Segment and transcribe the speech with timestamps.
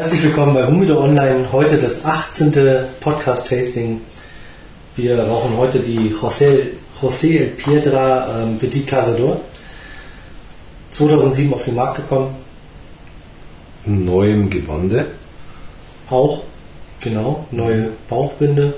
[0.00, 1.52] Herzlich willkommen bei Humido Online.
[1.52, 2.54] Heute das 18.
[3.00, 4.00] Podcast-Tasting.
[4.96, 6.68] Wir rauchen heute die José,
[7.02, 9.42] José Piedra ähm, Petit Cazador.
[10.92, 12.34] 2007 auf den Markt gekommen.
[13.84, 15.04] In neuem Gewande.
[16.08, 16.44] Auch,
[17.00, 18.72] genau, neue Bauchbinde.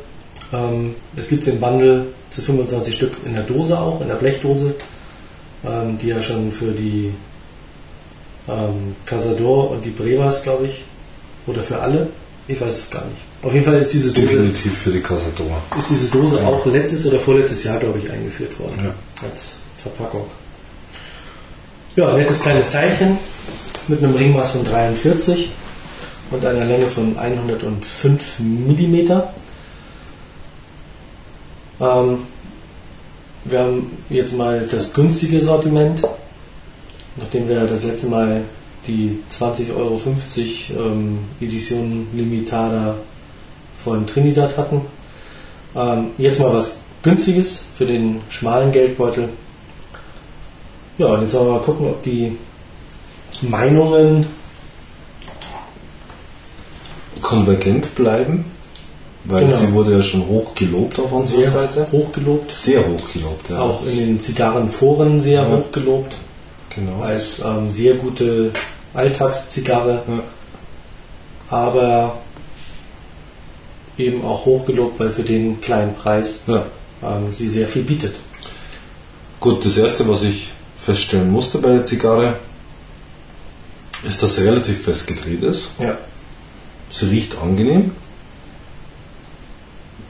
[0.52, 4.74] Ähm, es gibt im Bundle zu 25 Stück in der Dose auch, in der Blechdose,
[5.64, 7.14] ähm, die ja schon für die
[8.48, 10.84] ähm, Cazador und die Brevas, glaube ich,
[11.46, 12.08] oder für alle,
[12.48, 13.20] ich weiß es gar nicht.
[13.42, 15.60] Auf jeden Fall ist diese Dose, Definitiv für die Casador.
[15.78, 18.94] ist diese Dose auch letztes oder vorletztes Jahr, glaube ich, eingeführt worden Ja.
[19.28, 20.26] als Verpackung.
[21.96, 23.18] Ja, nettes kleines Teilchen
[23.88, 25.50] mit einem Ringmaß von 43
[26.30, 28.94] und einer Länge von 105 mm.
[31.80, 32.18] Ähm,
[33.44, 36.02] wir haben jetzt mal das günstige Sortiment,
[37.16, 38.42] nachdem wir das letzte Mal
[38.86, 40.00] die 20,50 Euro
[40.78, 42.94] ähm, Edition Limitada
[43.76, 44.82] von Trinidad hatten.
[45.74, 49.28] Ähm, jetzt mal was günstiges für den schmalen Geldbeutel.
[50.98, 52.36] Ja, und jetzt wollen wir mal gucken, ob die
[53.40, 54.26] Meinungen
[57.22, 58.44] Konvergent bleiben,
[59.24, 59.56] weil Genau.
[59.56, 61.86] sie wurde ja schon hoch gelobt auf unserer sehr Seite.
[61.92, 63.60] hochgelobt, Sehr hoch gelobt, ja.
[63.60, 65.48] auch in den Zigarrenforen sehr Ja.
[65.48, 66.16] hochgelobt,
[66.74, 67.00] genau.
[67.02, 68.52] als ähm, sehr gute
[68.94, 70.22] Alltagszigarre, Ja.
[71.50, 72.18] aber
[73.98, 76.64] eben auch hochgelobt, weil für den kleinen Preis Ja.
[77.02, 78.16] ähm, sie sehr viel bietet.
[79.40, 80.50] Gut, das erste, was ich
[80.84, 82.34] feststellen musste bei der Zigarre,
[84.04, 85.68] ist, dass sie relativ fest gedreht ist.
[85.78, 85.96] Ja.
[86.90, 87.92] Sie riecht angenehm.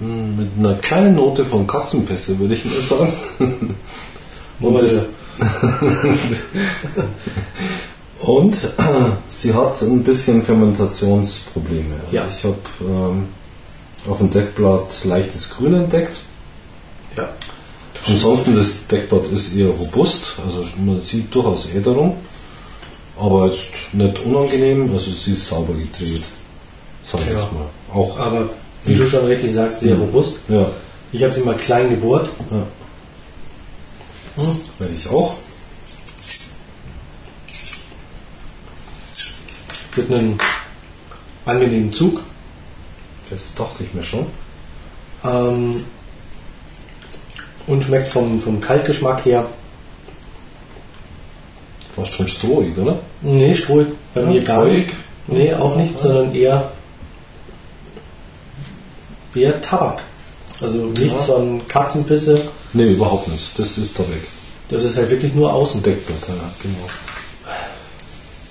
[0.00, 3.12] Hm, Mit einer kleinen Note von Katzenpässe, würde ich mal sagen.
[3.38, 5.06] Und, Nur das,
[8.20, 8.56] und
[9.28, 11.94] sie hat ein bisschen Fermentationsprobleme.
[12.06, 12.24] Also Ja.
[12.36, 13.24] Ich habe ähm,
[14.08, 16.20] auf dem Deckblatt leichtes Grün entdeckt.
[17.16, 17.28] ja.
[18.04, 22.16] Ansonsten das Deckblatt ist eher robust, also man sieht durchaus Äderung,
[23.16, 26.22] aber jetzt nicht unangenehm, also sie ist sauber gedreht,
[27.04, 27.32] sag ich Ja.
[27.34, 27.66] jetzt mal.
[27.94, 28.48] Auch, Aber
[28.84, 30.00] wie du schon richtig sagst, sehr Mhm.
[30.02, 30.38] robust.
[30.48, 30.66] ja,
[31.12, 32.28] Ich habe sie mal klein gebohrt.
[32.50, 32.66] ja.
[34.36, 34.52] Hm.
[34.78, 35.34] werde ich auch.
[39.96, 40.38] Mit einem
[41.44, 42.22] angenehmen Zug.
[43.30, 44.26] Das dachte ich mir schon.
[45.24, 45.84] Ähm,
[47.66, 49.46] und schmeckt vom, vom Kaltgeschmack her.
[51.94, 52.98] Fast schon strohig, oder?
[53.20, 54.86] Nee, strohig bei mir gar Strohig?
[54.86, 54.96] nicht.
[55.26, 56.72] Nee, auch nicht, sondern eher,
[59.34, 60.02] eher Tabak.
[60.60, 61.34] Also nichts Ja.
[61.34, 62.48] von Katzenpisse.
[62.72, 63.58] Nee, überhaupt nicht.
[63.58, 64.22] Das ist da weg.
[64.68, 65.82] Das ist halt wirklich nur außen.
[65.82, 66.86] Deckblatt, ja, genau.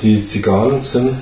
[0.01, 1.15] Die Zigarren sind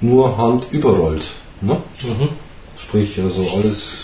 [0.00, 1.26] nur handüberrollt.
[1.60, 1.74] Ne?
[2.02, 2.28] Mhm.
[2.76, 3.98] Sprich, also alles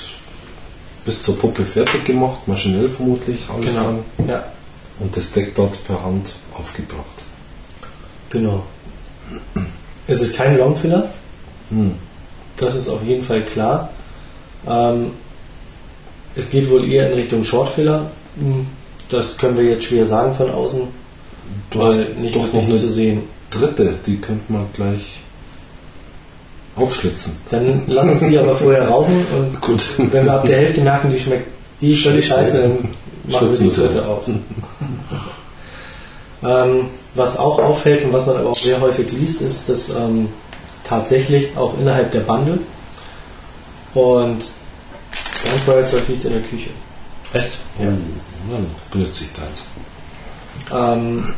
[1.04, 4.00] bis zur Puppe fertig gemacht, maschinell vermutlich, alles Genau.
[4.18, 4.28] dann.
[4.28, 4.44] Ja,
[5.00, 7.04] Und das Deckblatt per Hand aufgebracht.
[8.30, 8.62] genau.
[10.06, 11.10] Es ist kein Longfiller.
[11.70, 11.94] Hm.
[12.56, 13.90] Das ist auf jeden Fall klar.
[14.66, 15.12] Ähm,
[16.36, 18.10] es geht wohl eher in Richtung Shortfiller.
[18.38, 18.66] Hm,
[19.08, 20.82] Das können wir jetzt schwer sagen von außen,
[21.70, 23.22] Du weil hast nicht, doch noch nicht eine zu sehen.
[23.50, 25.20] dritte, die könnte man gleich
[26.76, 27.36] aufschlitzen.
[27.50, 29.82] Dann lass uns die aber vorher rauchen und Gut.
[29.98, 31.46] wenn wir ab der Hälfte merken, die schmeckt
[31.82, 32.88] eh völlig scheiße, dann
[33.30, 34.26] machen wir die dritte auf.
[34.28, 34.30] auf.
[36.42, 40.28] ähm, was auch auffällt und was man aber auch sehr häufig liest, ist, dass ähm,
[40.84, 42.58] tatsächlich auch innerhalb der Bande
[43.94, 44.38] und
[45.50, 46.70] ein Feuerzeug liegt in der Küche.
[47.32, 47.52] Echt?
[47.78, 47.86] Ja.
[47.88, 49.64] Oh, dann benutze ich das.
[50.72, 51.34] ähm,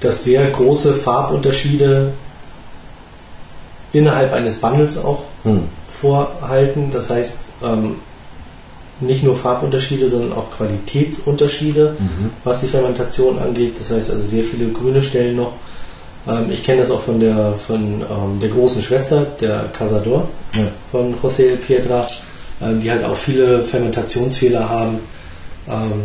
[0.00, 2.12] dass sehr große Farbunterschiede
[3.92, 5.62] innerhalb eines Bundles auch Hm.
[5.88, 6.90] vorhalten.
[6.92, 7.96] Das heißt, ähm,
[9.00, 12.30] nicht nur Farbunterschiede, sondern auch Qualitätsunterschiede, Mhm.
[12.44, 13.76] was die Fermentation angeht.
[13.80, 15.52] Das heißt also sehr viele grüne Stellen noch.
[16.28, 20.62] Ähm, ich kenne das auch von der von ähm, der großen Schwester, der Casador Ja.
[20.90, 22.06] von José Piedra,
[22.62, 24.98] ähm, die halt auch viele Fermentationsfehler haben.
[25.68, 26.04] Ähm,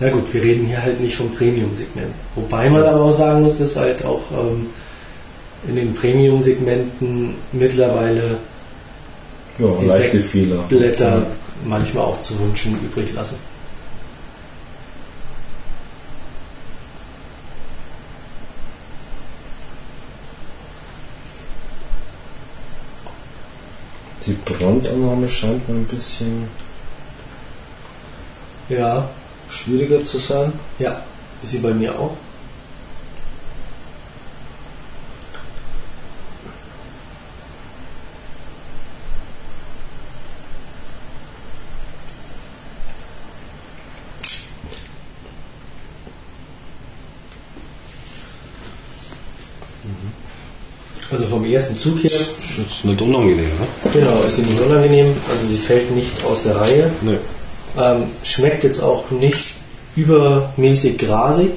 [0.00, 2.12] ja gut, wir reden hier halt nicht vom Premium-Segment.
[2.34, 4.66] Wobei man aber auch sagen muss, dass halt auch ähm,
[5.68, 8.36] in den Premium-Segmenten mittlerweile
[9.58, 10.58] Ja, Die leichte Fehler.
[10.68, 11.26] Blätter
[11.64, 13.38] manchmal auch zu wünschen übrig lassen.
[24.26, 26.48] Die Brandannahme scheint mir ein bisschen
[28.68, 29.08] Ja,
[29.48, 30.52] schwieriger zu sein.
[30.80, 31.00] ja,
[31.42, 32.16] ist sie bei mir auch.
[51.10, 53.66] Also vom ersten Zug her, Ist jetzt nicht unangenehm, ne?
[53.92, 55.14] genau, ist sie nicht unangenehm.
[55.30, 56.90] Also sie fällt nicht aus der Reihe.
[57.02, 57.18] Nee.
[57.78, 59.54] Ähm, schmeckt jetzt auch nicht
[59.96, 61.50] übermäßig grasig.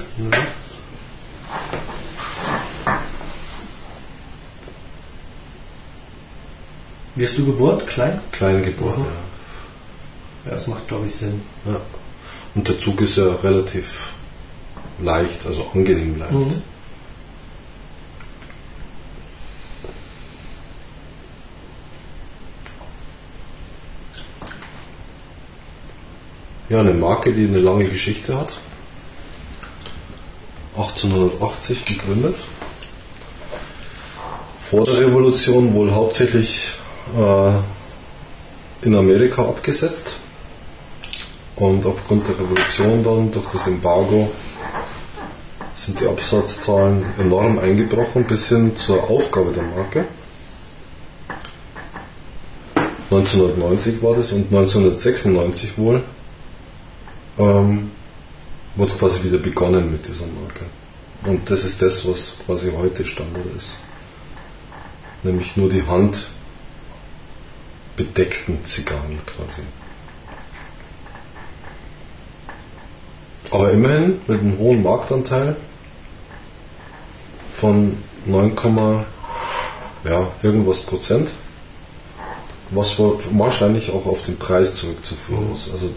[7.16, 7.88] Wirst du gebohrt?
[7.88, 8.19] Klein?
[8.31, 9.04] Kleine Geburt, Mhm.
[9.04, 9.10] ja.
[10.45, 11.42] Ja, das macht, glaube ich, Sinn.
[11.66, 11.75] ja.
[12.56, 14.07] Und der Zug ist ja relativ
[15.02, 16.31] leicht, also angenehm leicht.
[16.34, 16.62] Mhm.
[26.69, 28.57] Ja, eine Marke, die eine lange Geschichte hat.
[30.75, 32.36] 1880 gegründet.
[34.62, 36.74] Vor der Revolution wohl hauptsächlich
[37.18, 40.18] äh, in Amerika abgesetzt.
[41.56, 44.30] Und aufgrund der Revolution dann durch das Embargo
[45.75, 50.06] sind die Absatzzahlen enorm eingebrochen bis hin zur Aufgabe der Marke.
[53.10, 56.04] 1990 war das und 1996 wohl
[57.40, 57.92] ähm,
[58.76, 60.66] wurde quasi wieder begonnen mit dieser Marke.
[61.24, 63.78] Und das ist das, was quasi heute Standard ist.
[65.24, 66.28] Nämlich nur die Hand
[67.98, 69.62] bedeckten Zigarren quasi.
[73.52, 75.56] Aber immerhin mit einem hohen Marktanteil
[77.54, 78.56] von 9,
[80.06, 81.32] ja, irgendwas Prozent,
[82.70, 85.72] was wahrscheinlich auch auf den Preis zurückzuführen ist.
[85.74, 85.90] Also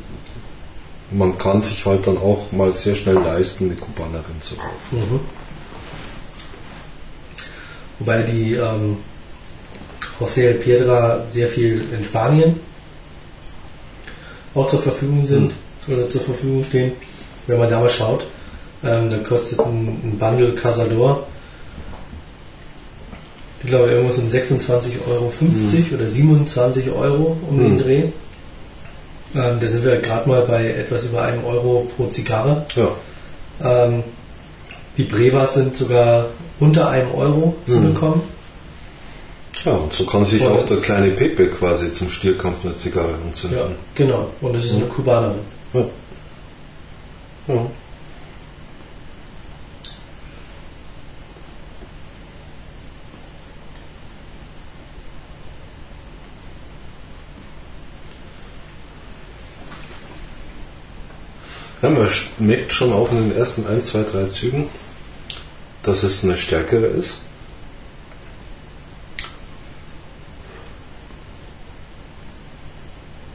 [1.14, 4.70] man kann sich halt dann auch mal sehr schnell leisten, eine Kubanerin zu kaufen.
[4.92, 5.20] Mhm.
[7.98, 8.96] Wobei die ähm,
[10.20, 12.58] José El Piedra sehr viel in Spanien
[14.54, 15.54] auch zur Verfügung sind
[15.88, 16.92] oder zur Verfügung stehen.
[17.46, 18.26] Wenn man da mal schaut,
[18.84, 21.26] ähm, dann kostet ein, ein Bundle Casador,
[23.62, 25.32] ich glaube, irgendwas um 26,50 Euro
[25.94, 27.78] oder 27 Euro um den Mhm.
[27.78, 28.02] Dreh.
[29.34, 32.66] Ähm, da sind wir gerade mal bei etwas über einem Euro pro Zigarre.
[32.76, 32.88] Ja,
[33.64, 34.02] Ähm,
[34.96, 36.26] die Brevas sind sogar
[36.60, 37.94] unter einem Euro zu Mhm.
[37.94, 38.22] bekommen.
[39.64, 43.10] ja, und so kann sich Oder- auch der kleine Pepe quasi zum Stierkampf eine Zigarre
[43.10, 43.76] Ja, anzünden.
[43.94, 44.28] genau.
[44.40, 45.38] Und es ist eine Kubanerin.
[45.72, 45.84] Ja.
[47.48, 47.66] ja.
[61.82, 62.08] Ja, man
[62.38, 64.68] merkt schon auch in den ersten 1, 2, 3 Zügen,
[65.82, 67.14] dass es eine stärkere ist.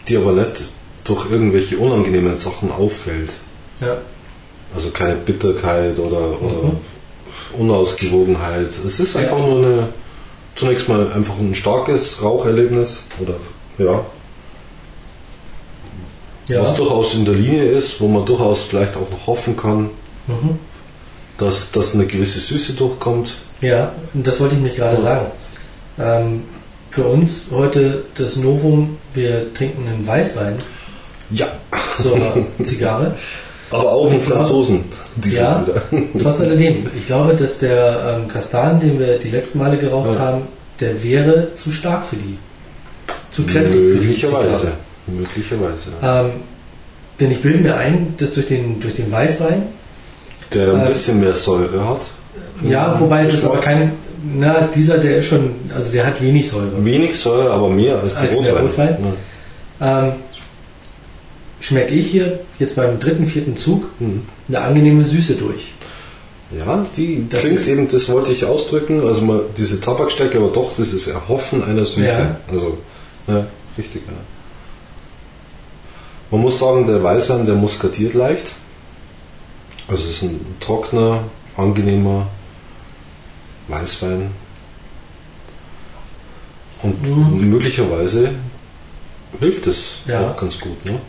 [0.08, 0.64] Die aber nicht
[1.04, 3.34] durch irgendwelche unangenehmen Sachen auffällt.
[3.82, 3.98] Ja.
[4.74, 6.78] Also keine Bitterkeit oder, oder Mhm.
[7.58, 8.70] Unausgewogenheit.
[8.86, 9.90] Es ist einfach nur eine,
[10.56, 13.36] zunächst mal einfach ein starkes Raucherlebnis oder
[13.78, 14.06] ja,
[16.48, 16.62] ja.
[16.62, 19.90] was durchaus in der Linie ist, wo man durchaus vielleicht auch noch hoffen kann,
[20.28, 20.60] Mhm.
[21.38, 23.36] dass, dass eine gewisse Süße durchkommt.
[23.62, 25.02] ja, und das wollte ich mich gerade Ja.
[25.04, 25.26] sagen.
[26.00, 26.44] Ähm,
[26.92, 30.56] für uns heute das Novum, wir trinken einen Weißwein
[31.30, 31.48] Ja,
[32.02, 32.18] zur
[32.64, 33.14] Zigarre.
[33.72, 34.86] aber auch einen Franzosen.
[35.30, 35.66] Ja.
[36.22, 40.20] Trotz alledem, ich glaube, dass der ähm, Kastan, den wir die letzten Male geraucht Ja.
[40.20, 40.42] haben,
[40.80, 42.38] der wäre zu stark für die.
[43.32, 44.72] Zu kräftig für die Möglicherweise.
[45.08, 45.92] Möglicherweise.
[46.04, 46.30] Ähm,
[47.20, 49.64] denn ich bilde mir ein, dass durch den, durch den Weißwein,
[50.54, 52.02] Der ein äh, bisschen mehr Säure hat.
[52.64, 53.94] ja, wobei das aber kein,
[54.36, 56.84] na, dieser, der ist schon, also der hat wenig Säure.
[56.86, 58.88] Wenig Säure, aber mehr als, Als der der Rotwein.
[58.96, 59.14] Rotwein?
[59.80, 60.12] Ähm,
[61.60, 64.08] schmecke ich hier jetzt beim dritten, vierten Zug Ja.
[64.08, 64.22] Mhm.
[64.50, 65.72] eine angenehme Süße durch.
[66.58, 70.48] Ja, die Das klingt ist- eben, das wollte ich ausdrücken, also mal diese Tabakstärke, aber
[70.50, 72.06] doch dieses Erhoffen einer Süße.
[72.06, 72.38] Ja.
[72.48, 72.78] Also,
[73.28, 73.46] ja,
[73.78, 74.14] richtig, ja.
[76.30, 78.54] Man muss sagen, der Weißwein, der muskatiert leicht.
[79.88, 81.24] Also es ist ein trockener,
[81.56, 82.28] angenehmer
[83.70, 84.32] Weißwein.
[86.84, 87.50] Und Mhm.
[87.50, 88.32] möglicherweise
[89.40, 90.30] hilft es Ja.
[90.30, 90.84] auch ganz gut.
[90.86, 91.00] Ne?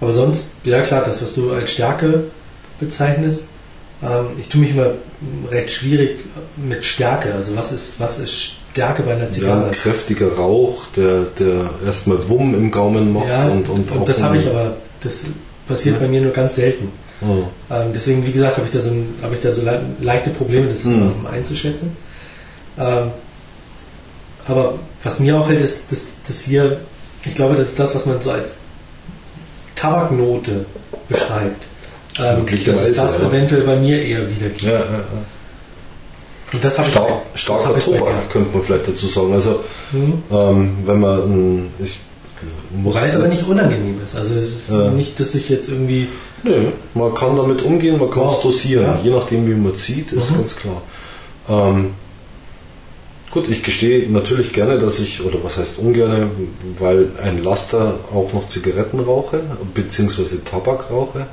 [0.00, 2.24] Aber sonst, ja klar, das, was du als Stärke
[2.78, 3.48] bezeichnest,
[4.38, 4.90] ich tue mich immer
[5.50, 6.18] recht schwierig
[6.56, 7.32] mit Stärke.
[7.34, 8.32] Also was ist, was ist
[8.72, 9.66] Stärke bei einer Ja, Zigarre?
[9.66, 14.22] ein kräftiger Rauch, der, der erstmal Wumm im Gaumen macht Ja, und, und, auch das
[14.22, 15.24] habe ich aber, das
[15.66, 16.02] passiert Ja.
[16.02, 16.90] bei mir nur ganz selten.
[17.22, 18.90] Ähm, deswegen, wie gesagt, habe ich da so,
[19.22, 20.94] habe ich da so le leichte Probleme, das Mhm.
[20.94, 21.96] ähm, einzuschätzen.
[22.78, 23.10] Ähm,
[24.46, 26.80] aber was mir auffällt, ist, dass, dass hier,
[27.24, 28.58] ich glaube, das ist das, was man so als
[29.74, 30.66] Tabaknote
[31.08, 31.64] beschreibt.
[32.18, 33.28] Ähm, dass das ja.
[33.28, 34.62] eventuell bei mir eher wiedergibt.
[34.62, 35.04] Ja, ja, ja.
[36.52, 39.32] Und das habe Star ich starker hab Tobak, könnte man vielleicht dazu sagen.
[39.34, 39.60] Also,
[39.92, 40.22] Mhm.
[40.30, 41.98] ähm, wenn man, ich
[42.82, 44.16] muss Wobei es aber nicht unangenehm ist.
[44.16, 46.08] Also es ist nicht, dass ich jetzt irgendwie.
[46.42, 48.42] Nö, man kann damit umgehen, man kann es Wow.
[48.42, 48.98] dosieren.
[49.02, 50.36] Je nachdem, wie man zieht, ist Mhm.
[50.36, 50.82] ganz klar.
[51.48, 51.90] Ähm,
[53.30, 56.28] gut, ich gestehe natürlich gerne, dass ich, oder was heißt ungerne,
[56.78, 59.40] weil ein Laster auch noch Zigaretten rauche,
[59.74, 61.26] beziehungsweise Tabak rauche.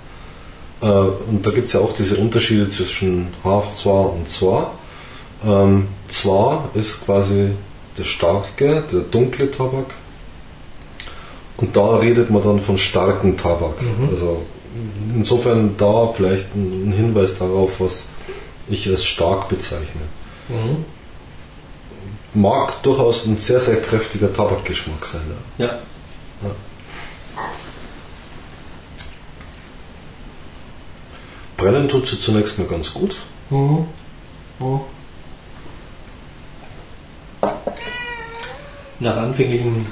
[0.84, 4.74] Äh, und da gibt es ja auch diese Unterschiede zwischen Half-Zwar und Zwar.
[5.46, 7.52] Ähm, Zwar ist quasi
[7.98, 9.86] der starke, der dunkle Tabak.
[11.58, 13.82] Und da redet man dann von starken Tabak.
[13.82, 14.10] Mhm.
[14.12, 14.42] Also
[15.16, 18.10] insofern da vielleicht ein ein Hinweis darauf, was
[18.68, 20.02] ich als stark bezeichne.
[20.50, 20.86] Mhm.
[22.34, 25.22] Mag durchaus ein sehr, sehr kräftiger Tabakgeschmack sein.
[25.58, 25.66] Ja.
[25.66, 25.80] Ja.
[31.64, 33.16] Brennen tut sie zunächst mal ganz gut.
[33.50, 33.88] Mhm.
[34.60, 34.82] Mhm.
[39.00, 39.86] Nach anfänglichen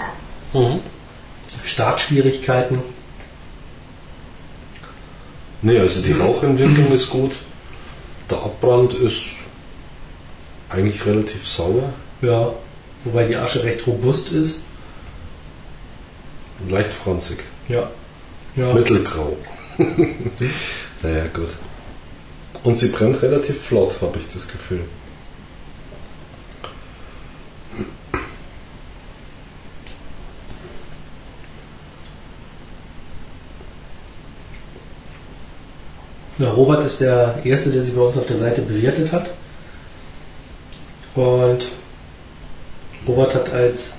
[1.65, 2.79] Startschwierigkeiten.
[5.61, 7.31] Nee, also die Rauchentwicklung ist gut.
[8.29, 9.27] Der Abbrand ist
[10.69, 11.93] eigentlich relativ sauer.
[12.21, 12.51] Ja.
[13.05, 14.63] Wobei die Asche recht robust ist.
[16.67, 17.39] Leicht franzig.
[17.69, 17.89] Ja.
[18.57, 18.73] Ja.
[18.73, 19.37] Mittelgrau.
[21.03, 21.50] naja, gut.
[22.63, 24.81] Und sie brennt relativ flott, habe ich das Gefühl.
[36.38, 39.29] Ja, Robert ist der Erste, der sie bei uns auf der Seite bewertet hat.
[41.13, 41.70] Und
[43.08, 43.98] Robert hat als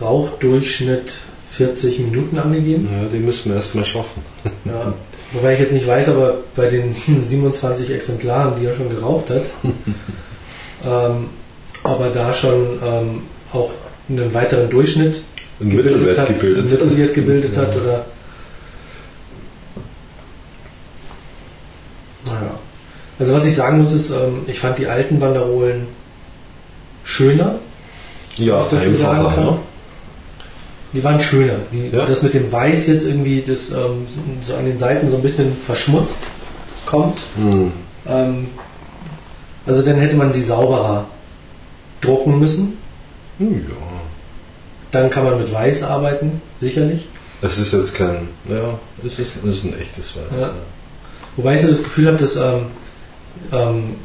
[0.00, 1.14] Rauchdurchschnitt
[1.48, 2.88] 40 Minuten angegeben.
[2.92, 4.22] Ja, die müssen wir erstmal schaffen.
[4.64, 4.94] Ja.
[5.32, 9.42] Wobei ich jetzt nicht weiß, aber bei den 27 Exemplaren, die er schon geraucht hat,
[10.84, 11.28] ähm,
[11.82, 13.70] ob er da schon ähm, auch
[14.08, 15.20] einen weiteren Durchschnitt
[15.60, 16.58] Ein Mittelwert hat, gebildet.
[16.64, 17.80] einen Mittelwert gebildet hat Ja.
[17.80, 18.04] oder
[22.24, 22.58] naja.
[23.18, 25.86] Also was ich sagen muss ist, ähm, ich fand die alten Banderolen
[27.04, 27.56] schöner.
[28.36, 29.40] Ja, das einfacher.
[29.40, 29.58] Ne?
[30.96, 31.56] Die waren schöner.
[31.72, 32.06] Die, Ja.
[32.06, 34.06] Das mit dem Weiß jetzt irgendwie, das ähm,
[34.40, 36.20] so an den Seiten so ein bisschen verschmutzt
[36.86, 37.18] kommt.
[37.36, 37.70] Hm.
[38.08, 38.46] Ähm,
[39.66, 41.04] also dann hätte man sie sauberer
[42.00, 42.78] drucken müssen.
[43.38, 43.76] Hm, Ja,
[44.90, 47.08] Dann kann man mit Weiß arbeiten, sicherlich.
[47.42, 50.40] es ist jetzt kein, ja, es ist, es ist ein echtes Weiß.
[50.40, 50.46] Ja.
[50.46, 50.52] Ja.
[51.36, 52.60] Wobei ich so das Gefühl habe, dass ähm,
[53.52, 53.96] ähm,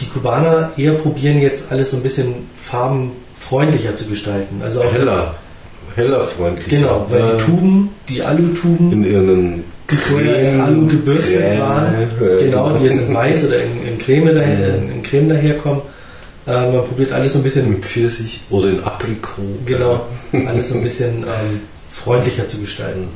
[0.00, 4.60] die Kubaner eher probieren jetzt alles so ein bisschen farbenfreundlicher zu gestalten.
[4.62, 5.34] Also auch Heller,
[5.98, 6.76] heller freundlicher.
[6.76, 11.94] Genau, weil die Tuben, die Alutuben, in ihren die vorher in Alu gebürstet Creme, waren,
[11.94, 14.90] äh, genau, die jetzt in Weiß oder in, in Creme, daher, Mhm.
[14.92, 15.82] in Creme daherkommen.
[16.46, 19.42] Äh, man probiert alles so ein bisschen in Pfirsich oder in Aprikot.
[19.66, 20.06] Genau,
[20.46, 23.08] alles so ein bisschen ähm, freundlicher zu gestalten.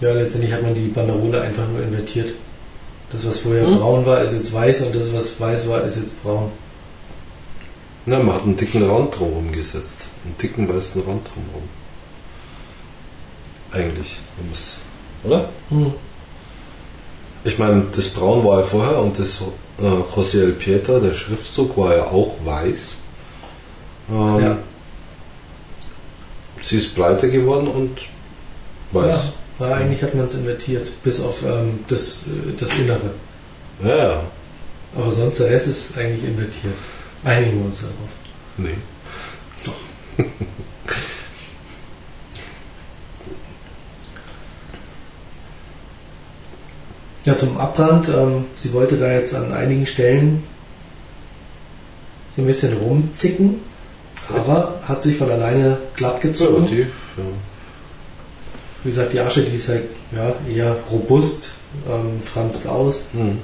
[0.00, 2.30] Ja, letztendlich hat man die Banderole einfach nur invertiert.
[3.12, 3.78] Das, was vorher Mhm.
[3.78, 6.50] braun war, ist jetzt weiß und das, was weiß war, ist jetzt braun.
[8.06, 10.08] Na, man hat einen dicken Rand drumherum gesetzt.
[10.24, 11.68] Einen dicken weißen Rand drumherum.
[13.72, 14.50] Eigentlich, wenn
[15.30, 15.48] oder?
[17.44, 19.40] Ich meine, das Braun war ja vorher und das
[19.80, 22.94] äh, José El Pietra, der Schriftzug, war ja auch weiß.
[24.10, 24.58] Ähm, Ja.
[26.62, 27.98] Sie ist pleite geworden und
[28.92, 29.32] weiß.
[29.58, 33.10] Ja, ja, eigentlich hat man es invertiert, bis auf ähm, das, äh, das Innere.
[33.82, 34.20] Ja, ja.
[34.96, 36.74] Aber sonst der Rest ist eigentlich invertiert.
[37.24, 37.94] Einigen wir uns darauf.
[38.58, 38.74] Nee.
[47.24, 48.08] Ja, zum Abbrand.
[48.08, 50.42] Ähm, sie wollte da jetzt an einigen Stellen
[52.36, 53.60] so ein bisschen rumzicken,
[54.28, 56.56] aber hat sich von alleine glatt gezogen.
[56.56, 57.24] Relativ, ja.
[58.82, 61.52] Wie gesagt, die Asche, die ist halt ja, eher robust,
[61.88, 63.38] ähm, franzt aus, Hm.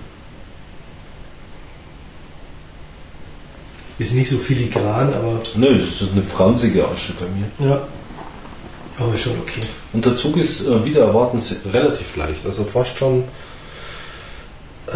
[4.00, 7.70] Ist nicht so filigran, aber Nö, das ist eine franzige Asche bei mir.
[7.70, 7.80] ja,
[8.98, 9.62] aber schon okay.
[9.92, 12.44] Und der Zug ist äh, wieder erwarten se- relativ leicht.
[12.46, 13.24] Also fast schon,
[14.88, 14.92] äh,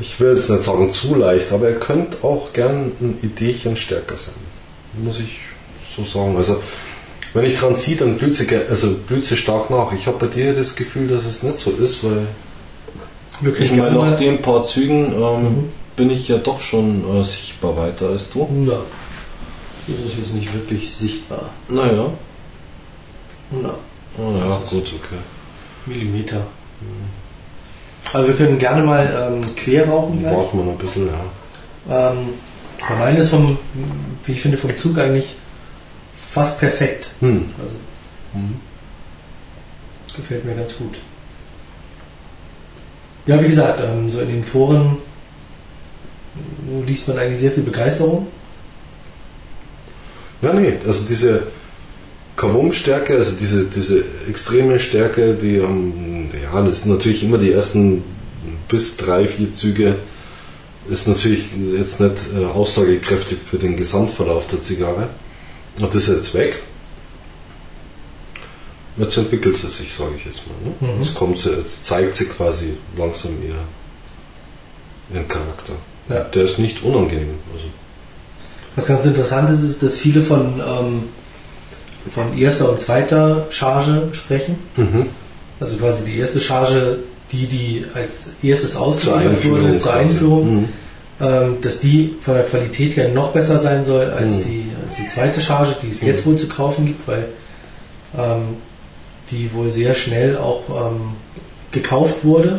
[0.00, 4.16] ich will jetzt nicht sagen zu leicht, aber er könnte auch gern ein Ideechen stärker
[4.16, 4.34] sein.
[5.02, 5.38] Muss ich
[5.96, 6.36] so sagen.
[6.36, 6.60] Also
[7.32, 9.92] wenn ich dran ziehe, dann blüht sie, also blüht sie stark nach.
[9.92, 12.26] Ich habe bei dir das Gefühl, dass es nicht so ist, weil
[13.40, 15.72] Wirklich ich meine, nach den paar Zügen ähm, Mhm.
[15.96, 18.48] Bin ich ja doch schon äh, sichtbar weiter als du.
[18.68, 18.78] Ja,
[19.86, 21.50] das ist jetzt nicht wirklich sichtbar.
[21.68, 22.10] Naja,
[23.50, 23.74] Na,
[24.18, 25.20] ah, ja, gut, okay.
[25.86, 26.46] Millimeter.
[28.12, 30.34] Aber wir können gerne mal ähm, quer rauchen gleich.
[30.34, 32.12] Warten wir noch ein bisschen, ja.
[32.12, 32.28] Ähm,
[32.98, 33.58] meine ist vom,
[34.24, 35.34] wie ich finde, vom Zug eigentlich
[36.16, 37.10] fast perfekt.
[37.20, 37.50] Hm.
[37.62, 37.76] Also
[38.34, 38.56] Mhm.
[40.16, 40.96] gefällt mir ganz gut.
[43.26, 44.96] Ja, wie gesagt, ähm, so in den Foren
[46.86, 48.26] liest man eigentlich sehr viel Begeisterung.
[50.42, 51.44] Ja, nee, also diese
[52.36, 58.02] Kavum-Stärke, also diese, diese extreme Stärke, die haben, ja, das sind natürlich immer die ersten
[58.68, 59.96] bis drei, vier Züge,
[60.88, 65.08] ist natürlich jetzt nicht äh, aussagekräftig für den Gesamtverlauf der Zigarre.
[65.78, 66.60] Und das ist jetzt weg.
[68.96, 70.54] Jetzt entwickelt sie sich, sage ich jetzt mal.
[70.64, 70.94] Ne?
[70.94, 71.02] Mhm.
[71.02, 73.56] Jetzt kommt sie, jetzt zeigt sie quasi langsam ihr,
[75.14, 75.72] ihren Charakter.
[76.08, 76.20] Ja.
[76.34, 77.30] Der ist nicht unangenehm.
[77.54, 77.66] Also,
[78.76, 81.04] Was ganz interessant ist, ist, dass viele von, ähm,
[82.10, 84.56] von erster und zweiter Charge sprechen.
[84.76, 85.06] mhm.
[85.60, 86.98] Also quasi die erste Charge,
[87.32, 89.94] die, die als erstes ausgeliefert wurde, zur.
[89.94, 90.68] Einführung, Mhm.
[91.20, 94.48] ähm, dass die von der Qualität her noch besser sein soll als, Mhm.
[94.50, 96.30] die, als die zweite Charge, die es jetzt Mhm.
[96.32, 97.26] wohl zu kaufen gibt, weil
[98.18, 98.56] ähm,
[99.30, 101.00] die wohl sehr schnell auch ähm,
[101.72, 102.58] gekauft wurde.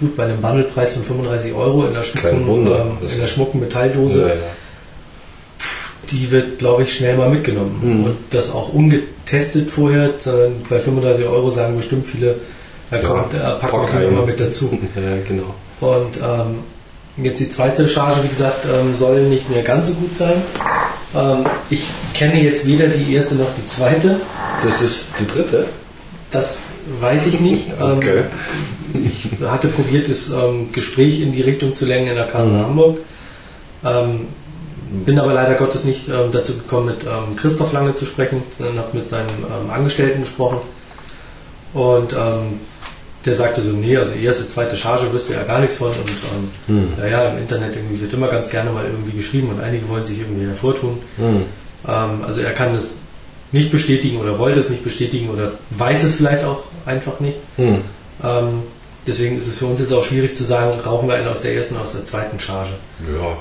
[0.00, 0.06] Ja.
[0.06, 2.80] Gut, bei einem Bundlepreis von 35 Euro in der schmucken, Wunder.
[3.00, 4.34] ähm, in der schmucken Metalldose, Ja, ja.
[6.10, 7.78] die wird, glaube ich, schnell mal mitgenommen.
[7.82, 8.04] Mhm.
[8.04, 12.36] Und das auch ungetestet vorher, sondern bei 35 Euro sagen bestimmt viele,
[12.90, 14.70] da Ja, kommt, äh, packen pack wir mal mit dazu.
[14.94, 15.54] ja, genau.
[15.80, 16.58] Und ähm,
[17.24, 20.42] jetzt die zweite Charge, wie gesagt, ähm, soll nicht mehr ganz so gut sein.
[21.14, 21.84] Ähm, ich
[22.14, 24.20] kenne jetzt weder die erste noch die zweite.
[24.62, 25.66] Das ist die dritte?
[26.30, 26.64] Das
[27.00, 27.68] weiß ich nicht.
[27.80, 28.24] Ähm, Okay.
[29.04, 32.58] Ich hatte probiert, das ähm, Gespräch in die Richtung zu lenken in der Karte Mhm.
[32.60, 32.98] Hamburg.
[33.84, 34.20] Ähm,
[35.04, 38.78] bin aber leider Gottes nicht ähm, dazu gekommen, mit ähm, Christoph Lange zu sprechen, sondern
[38.78, 40.58] habe mit seinem ähm, Angestellten gesprochen.
[41.74, 42.60] Und ähm,
[43.24, 45.88] der sagte so, nee, also erste, zweite Charge wüsste er gar nichts von.
[45.88, 45.98] Und
[46.68, 46.88] ähm, Hm.
[47.00, 50.20] naja, im Internet irgendwie wird immer ganz gerne mal irgendwie geschrieben und einige wollen sich
[50.20, 50.98] irgendwie hervortun.
[51.16, 51.42] Hm.
[51.88, 52.98] Ähm, also er kann es
[53.52, 57.38] nicht bestätigen oder wollte es nicht bestätigen oder weiß es vielleicht auch einfach nicht.
[57.56, 57.78] Hm.
[58.24, 58.62] Ähm,
[59.06, 61.54] deswegen ist es für uns jetzt auch schwierig zu sagen, rauchen wir einen aus der
[61.54, 62.72] ersten oder aus der zweiten Charge.
[63.00, 63.36] Ja,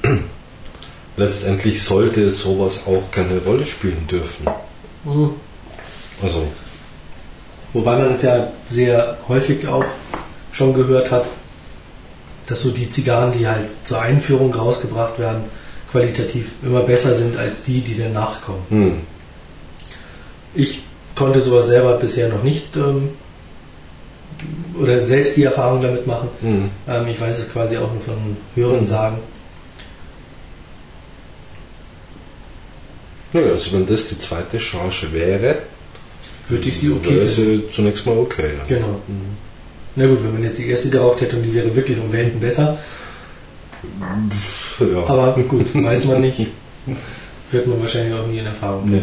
[0.00, 0.24] dann.
[1.16, 4.46] Letztendlich sollte sowas auch keine Rolle spielen dürfen.
[6.22, 6.46] Also,
[7.72, 9.84] Wobei man es ja sehr häufig auch
[10.52, 11.26] schon gehört hat,
[12.46, 15.44] dass so die Zigarren, die halt zur Einführung rausgebracht werden,
[15.90, 18.64] qualitativ immer besser sind als die, die danach kommen.
[18.68, 19.00] hm.
[20.54, 20.82] Ich
[21.14, 23.10] konnte sowas selber bisher noch nicht ähm,
[24.80, 26.28] oder selbst die Erfahrung damit machen.
[26.40, 26.70] Hm.
[26.88, 28.86] Ähm, ich weiß es quasi auch nur von Hörern Mhm.
[28.86, 29.18] sagen.
[33.32, 35.56] Naja, also wenn das die zweite Charge wäre,
[36.48, 38.50] Würde ich sie okay wäre sie zunächst mal okay.
[38.58, 38.64] Ja.
[38.76, 39.00] Genau.
[39.08, 39.36] Mhm.
[39.96, 42.40] Na gut, wenn man jetzt die erste geraucht hätte und die wäre wirklich um Welten
[42.40, 42.78] besser,
[44.80, 45.04] ja.
[45.06, 46.46] aber gut, weiß man nicht.
[47.50, 48.90] Wird man wahrscheinlich auch nie in Erfahrung.
[48.90, 49.02] nee.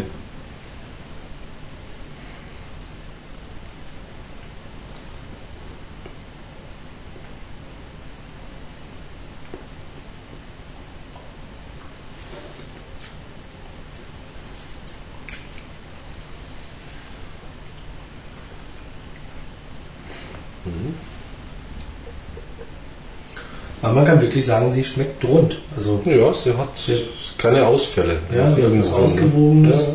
[24.00, 25.58] Man kann wirklich sagen, sie schmeckt rund.
[25.76, 26.96] Also Ja, sie hat Ja.
[27.38, 28.20] keine Ausfälle.
[28.36, 28.96] ja, sie hat was ne?
[28.98, 29.88] Ausgewogenes.
[29.88, 29.94] Ja.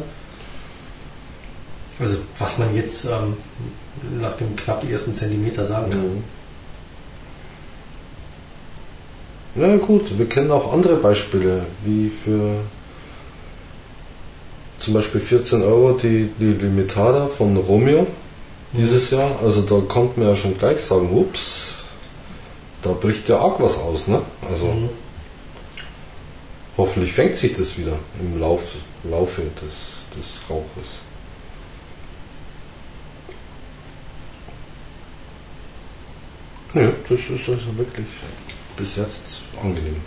[2.00, 3.36] Also was man jetzt ähm,
[4.20, 6.00] nach dem knapp ersten Zentimeter sagen kann.
[6.00, 6.24] Mhm.
[9.56, 12.56] Ja gut, wir kennen auch andere Beispiele, wie für
[14.80, 18.06] zum Beispiel 14 Euro die, die Limitada von Romeo
[18.72, 19.30] dieses Jahr.
[19.44, 21.83] Also da konnte man ja schon gleich sagen, ups,
[22.84, 24.06] da bricht ja arg was aus.
[24.06, 24.22] Ne?
[24.48, 24.88] Also Mhm.
[26.76, 31.00] hoffentlich fängt sich das wieder im Lauf, Laufe des, des Rauches.
[36.74, 38.06] Ja, das ist also wirklich
[38.76, 40.00] bis jetzt angenehm.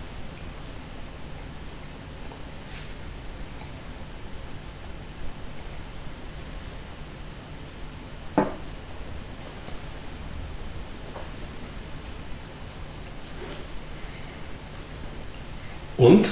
[15.98, 16.28] Und,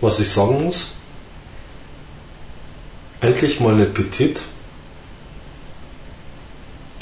[0.00, 0.92] was ich sagen muss,
[3.20, 4.42] endlich mal eine Petit,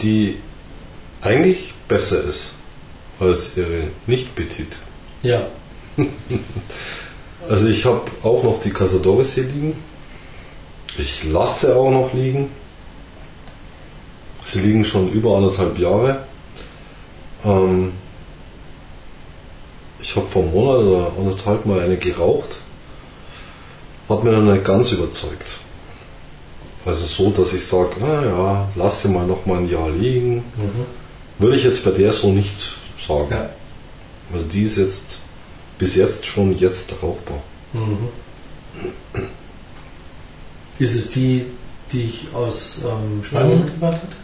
[0.01, 0.37] die
[1.23, 2.51] eigentlich besser ist
[3.19, 4.69] als ihre nicht Petit.
[5.23, 5.47] Ja,
[7.49, 9.77] Also ich habe auch noch die Casadores hier liegen.
[10.99, 12.51] Ich lasse auch noch liegen.
[14.43, 16.25] Sie liegen schon über anderthalb Jahre.
[17.45, 17.93] Ähm,
[20.09, 22.57] ich habe vor einem Monat oder anderthalb Mal eine geraucht.
[24.09, 25.59] Hat mir noch nicht ganz überzeugt.
[26.87, 30.37] Also so, dass ich sage, naja, lass sie mal noch mal ein Jahr liegen.
[30.37, 30.87] Mhm.
[31.39, 32.55] Würde ich jetzt bei der so nicht
[33.07, 33.29] sagen.
[33.33, 33.51] Ja.
[34.33, 35.19] Also die ist jetzt
[35.77, 37.43] bis jetzt schon jetzt rauchbar.
[37.75, 38.09] Mhm.
[40.79, 41.45] Ist es die,
[41.93, 43.65] die ich aus ähm, Spanien Mhm.
[43.67, 44.17] mitgebracht hat?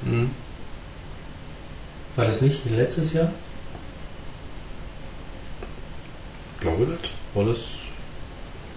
[2.17, 3.31] War das nicht letztes Jahr?
[6.65, 7.11] Glaube nicht.
[7.35, 7.57] War das?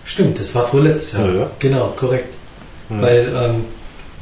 [0.06, 1.28] Stimmt, das war vorletztes Jahr.
[1.28, 1.50] Ja, ja.
[1.60, 2.34] Genau, korrekt.
[2.90, 3.02] Ja.
[3.02, 3.66] Weil ähm,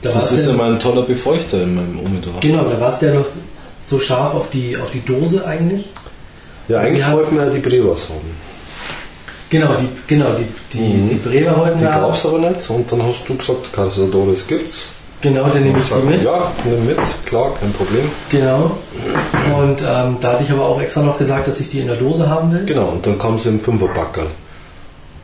[0.02, 2.34] da Das ist ja- immer ein toller Befeuchter in meinem Umidor.
[2.42, 3.26] Genau, da war es ja noch
[3.84, 5.86] so scharf auf die, auf die Dose eigentlich.
[6.68, 8.46] Ja, eigentlich Sie wollten wir ja die Brevas haben.
[9.52, 10.46] Genau, die, genau, die,
[10.78, 11.10] die, Mhm.
[11.10, 12.68] die Brewer wollten Die wir gab es aber nicht.
[12.70, 14.94] Und dann hast du gesagt, Casadores gibt's.
[15.26, 16.22] Genau, dann nehme ich die Sag, mit.
[16.24, 18.04] Ja, nimm mit, klar, kein Problem.
[18.30, 18.78] Genau.
[19.60, 21.96] Und ähm, da hatte ich aber auch extra noch gesagt, dass ich die in der
[21.96, 22.64] Dose haben will.
[22.66, 24.28] Genau, und dann kam sie im Fünferbackerl.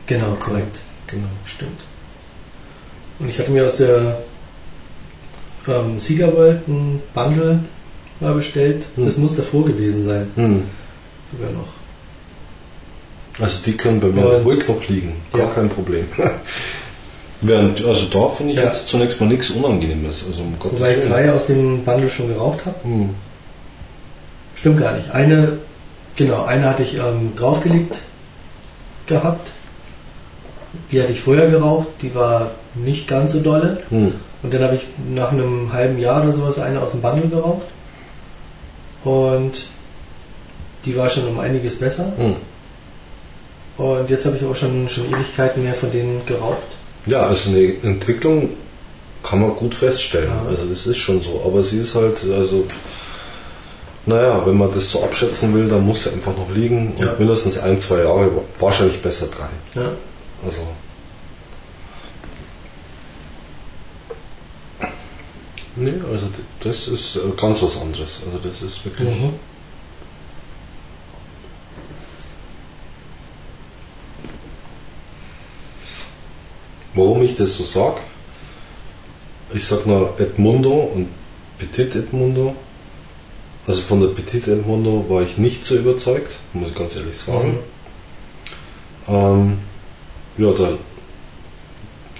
[0.06, 0.80] Genau, korrekt.
[1.06, 1.28] Genau.
[1.44, 1.80] Stimmt.
[3.20, 4.18] Und ich hatte mir aus der
[5.68, 7.60] ähm, Sieger World ein Bundle
[8.18, 8.84] mal bestellt.
[8.96, 9.04] Hm.
[9.04, 10.32] Das muss davor gewesen sein.
[10.34, 10.62] Hm.
[11.30, 11.68] Sogar noch.
[13.38, 15.48] Also die können bei mir Und- ruhig noch liegen, gar Ja.
[15.54, 16.06] kein Problem.
[17.42, 18.66] Während, also da finde ich Ja.
[18.66, 20.24] jetzt zunächst mal nichts Unangenehmes.
[20.28, 22.76] Also um Gottes Wobei ich zwei aus dem Bundle schon geraucht habe.
[22.84, 23.10] Hm.
[24.54, 25.10] Stimmt gar nicht.
[25.10, 25.58] Eine,
[26.14, 27.98] genau, eine hatte ich ähm, draufgelegt
[29.06, 29.50] gehabt.
[30.92, 33.82] Die hatte ich vorher geraucht, die war nicht ganz so dolle.
[33.90, 34.14] Hm.
[34.42, 37.66] Und dann habe ich nach einem halben Jahr oder sowas eine aus dem Bundle geraucht.
[39.04, 39.66] Und
[40.84, 42.12] die war schon um einiges besser.
[42.16, 42.36] Hm.
[43.78, 46.62] Und jetzt habe ich auch schon, schon Ewigkeiten mehr von denen geraucht.
[47.06, 48.50] Ja, also eine Entwicklung
[49.22, 50.32] kann man gut feststellen.
[50.48, 51.42] Also das ist schon so.
[51.44, 52.66] Aber sie ist halt, also,
[54.06, 57.14] naja, wenn man das so abschätzen will, dann muss sie einfach noch liegen und Ja.
[57.18, 59.80] mindestens ein, zwei Jahre, wahrscheinlich besser drei.
[59.80, 59.90] Ja.
[60.44, 60.62] Also.
[65.76, 66.26] Nee, also
[66.60, 68.20] das ist äh, ganz was anderes.
[68.26, 69.08] Also das ist wirklich.
[69.08, 69.34] Mhm.
[76.94, 78.00] Warum ich das so sage?
[79.54, 81.08] Ich sag nur Edmundo und
[81.58, 82.54] Petit Edmundo.
[83.66, 87.58] Also von der Petit Edmundo war ich nicht so überzeugt, muss ich ganz ehrlich sagen.
[89.06, 89.14] Mhm.
[89.14, 89.58] Ähm,
[90.38, 90.70] ja, da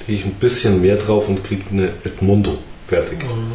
[0.06, 3.22] gehe ich ein bisschen mehr drauf und kriege eine Edmundo fertig.
[3.24, 3.52] Mhm.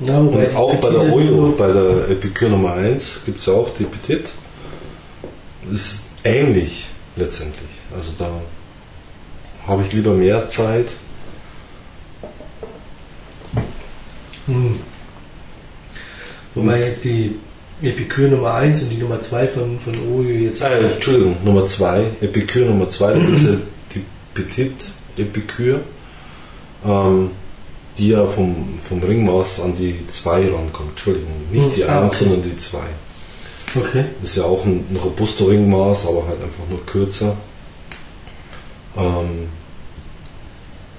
[0.00, 3.70] Ja, Und auch bei der Oyo, bei der Epicure Nummer 1, gibt es ja auch
[3.70, 4.30] die Petit.
[5.72, 7.70] Ist ähnlich letztendlich.
[7.94, 8.30] Also da
[9.66, 10.86] habe ich lieber mehr Zeit.
[14.46, 14.78] Hm.
[16.54, 17.36] Wobei jetzt die
[17.82, 20.62] Epicure Nummer 1 und die Nummer 2 von, von Oyo jetzt.
[20.62, 23.50] Äh, Entschuldigung, Nummer 2, Epicure Nummer 2, da gibt es ja
[23.94, 24.04] die
[24.34, 25.80] Petit Epicure,
[26.84, 27.30] ähm,
[27.96, 30.90] die ja vom, vom Ringmaß an die 2 rankommt.
[30.90, 32.24] Entschuldigung, nicht Hm, die ah, 1, okay.
[32.24, 32.78] sondern die 2.
[33.76, 34.04] Okay.
[34.22, 37.36] Ist ja auch ein, ein Robusto-Ringmaß, aber halt einfach nur kürzer.
[38.96, 39.48] Ähm,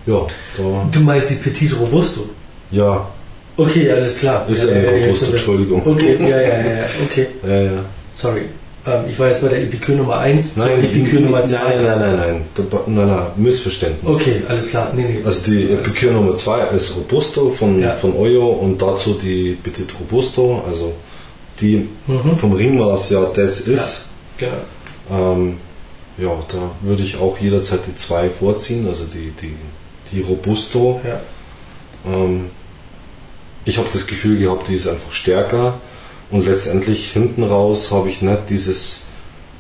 [0.06, 0.26] ja,
[0.58, 0.90] da.
[0.92, 2.22] Du meinst die Petit Robusto?
[2.72, 3.08] Ja,
[3.58, 4.48] Okay, alles klar.
[4.48, 5.82] ist ja, ja, eine ja, Robusto, wir- Entschuldigung.
[5.86, 7.28] Okay, ja, ja, ja, ja, okay.
[7.46, 7.72] Ja, ja.
[8.14, 8.42] Sorry.
[8.88, 11.58] Ähm, ich war jetzt bei der Epicure Nummer 1 zur Nein, Epicure Nummer 2.
[11.58, 14.16] Nein, nein, nein, nein, Da- nein, nein, Missverständnis.
[14.16, 14.94] Okay, alles klar.
[14.96, 15.20] Nee, nee.
[15.26, 17.96] Also die Alles Epicure Nummer 2 ist Robusto von, Ja.
[17.96, 20.94] von Oyo und dazu die Petit Robusto, also
[21.62, 22.38] die Mhm.
[22.38, 24.06] vom Ringmaß ja das ist.
[24.38, 24.52] Genau.
[25.12, 25.58] Ähm,
[26.18, 29.56] ja, da würde ich auch jederzeit die 2 vorziehen, also die, die,
[30.12, 31.00] die Robusto.
[31.06, 31.20] Ja.
[32.12, 32.46] Ähm,
[33.66, 35.80] ich habe das Gefühl gehabt, die ist einfach stärker
[36.32, 39.04] und letztendlich hinten raus habe ich nicht dieses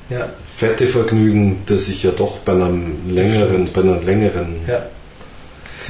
[0.09, 4.83] Ja, fette Vergnügen, das ich ja doch bei einem längeren, bei einer längeren ja.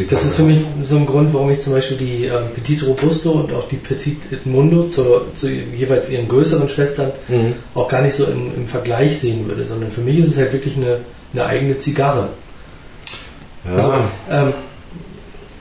[0.09, 3.31] Das ist für mich so ein Grund, warum ich zum Beispiel die ähm, Petit Robusto
[3.31, 5.03] und auch die Petit Edmundo zu,
[5.35, 7.53] zu jeweils ihren größeren Schwestern Mhm.
[7.73, 10.53] auch gar nicht so im, im Vergleich sehen würde, sondern für mich ist es halt
[10.53, 10.99] wirklich eine,
[11.33, 12.29] eine eigene Zigarre.
[13.65, 13.93] Ja, Also,
[14.31, 14.53] ähm,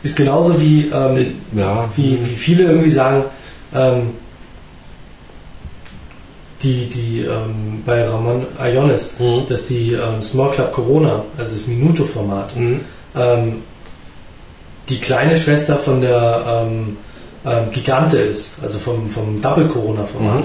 [0.02, 3.24] ist genauso wie, ähm, ja, wie, wie viele irgendwie sagen,
[3.74, 4.10] ähm,
[6.62, 9.46] die, die ähm, bei Ramon Ayones, Mhm.
[9.48, 12.80] dass die ähm, Small Club Corona, also das Minuto-Format, Mhm.
[13.16, 13.62] ähm,
[14.88, 16.96] die kleine Schwester von der ähm,
[17.44, 20.44] ähm, Gigante ist, also vom, vom Double Corona-Format.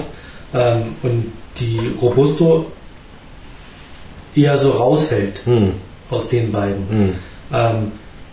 [0.54, 2.66] Ähm, und die Robusto
[4.34, 5.72] eher so rausfällt Mhm.
[6.10, 6.86] aus den beiden.
[6.90, 7.14] Mhm.
[7.52, 7.92] Ähm,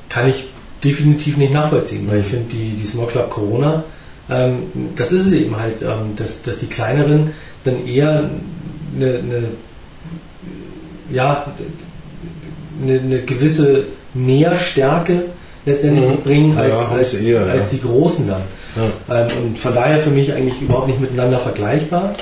[0.10, 0.46] kann ich
[0.84, 3.84] definitiv nicht nachvollziehen, weil ich finde, die, die Small Club Corona,
[4.30, 4.64] ähm,
[4.96, 5.84] das ist es eben halt,
[6.16, 7.32] dass, dass die kleineren
[7.64, 8.30] dann eher
[8.96, 9.44] eine, eine
[11.12, 11.46] ja,
[12.82, 15.26] eine, eine gewisse Nährstärke
[15.66, 16.22] letztendlich Mhm.
[16.24, 17.54] bringen als, Ja, als, eher, ja.
[17.54, 18.42] als die Großen dann.
[19.10, 19.22] Ja.
[19.26, 22.14] Ähm, und von daher für mich eigentlich überhaupt nicht miteinander vergleichbar,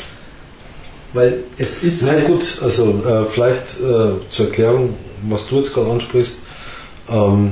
[1.13, 4.93] weil es ist Na gut, also äh, vielleicht äh, zur Erklärung,
[5.27, 6.37] was du jetzt gerade ansprichst,
[7.09, 7.51] ähm,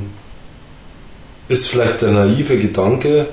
[1.47, 3.27] ist vielleicht der naive Gedanke,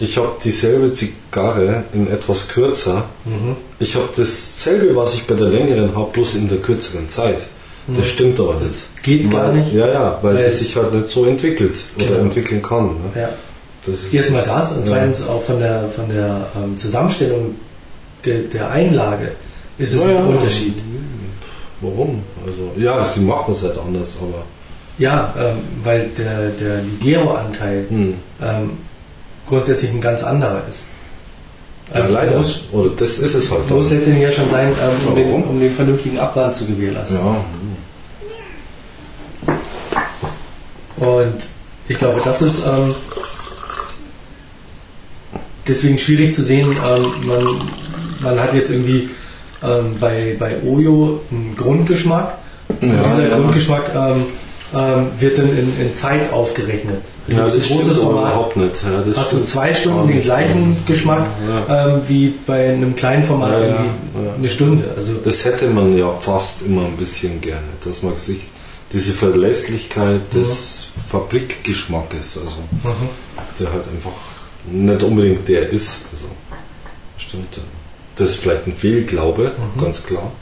[0.00, 3.04] ich habe dieselbe Zigarre in etwas kürzer.
[3.24, 3.56] Mhm.
[3.80, 7.40] Ich habe dasselbe, was ich bei der längeren habe, bloß in der kürzeren Zeit.
[7.96, 8.56] Das stimmt aber.
[8.60, 9.72] Das geht gar nicht.
[9.72, 12.18] Ja, ja, weil, Weil- sie sich halt nicht so entwickelt oder Genau.
[12.20, 12.86] entwickeln kann.
[12.88, 13.20] Ne?
[13.22, 13.28] Ja.
[13.86, 14.92] Das ist Erstmal das und ja.
[14.92, 17.54] zweitens auch von der, von der ähm, Zusammenstellung
[18.24, 19.32] der, der Einlage
[19.78, 20.18] ist es Ja, ja.
[20.18, 20.74] ein Unterschied.
[21.80, 22.22] Warum?
[22.44, 24.42] Also, ja, sie machen es halt anders, aber.
[24.98, 28.14] Ja, ähm, weil der, der Ligero-Anteil Hm.
[28.42, 28.70] ähm,
[29.46, 30.88] grundsätzlich ein ganz anderer ist.
[31.94, 32.36] Ja, Ähm, leider.
[32.36, 33.70] Muss, Oder das ist es halt.
[33.70, 37.18] muss letztendlich ja schon sein, ähm, um, den, um den vernünftigen Abbrand zu gewährleisten.
[37.18, 37.36] ja.
[41.00, 41.34] Und
[41.88, 42.94] ich glaube, das ist ähm,
[45.66, 46.68] deswegen schwierig zu sehen.
[46.70, 47.60] Ähm, man,
[48.20, 49.10] man hat jetzt irgendwie
[49.62, 52.34] ähm, bei, bei Oyo einen Grundgeschmack.
[52.80, 53.36] Und Ja, dieser ja.
[53.36, 54.24] Grundgeschmack ähm,
[54.74, 57.00] ähm, wird dann in, in Zeit aufgerechnet.
[57.28, 58.82] Ja, das ist ein stimmt aber überhaupt nicht.
[58.82, 61.26] Ja, das Hast du zwei Stunden den gleichen Geschmack
[61.68, 63.90] ähm, wie bei einem kleinen Format irgendwie
[64.38, 64.84] eine Stunde.
[64.96, 68.40] Also Das hätte man ja fast immer ein bisschen gerne, dass man sich
[68.92, 73.08] diese Verlässlichkeit des Fabrikgeschmackes, also mhm.
[73.60, 74.12] der halt einfach
[74.70, 76.00] nicht unbedingt der ist.
[76.12, 76.26] Also
[77.18, 77.58] stimmt.
[78.16, 79.80] Das ist vielleicht ein Fehlglaube, Mhm.
[79.80, 80.32] ganz klar.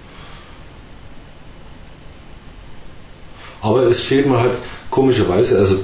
[3.62, 4.54] Aber es fehlt mir halt
[4.90, 5.78] komischerweise, also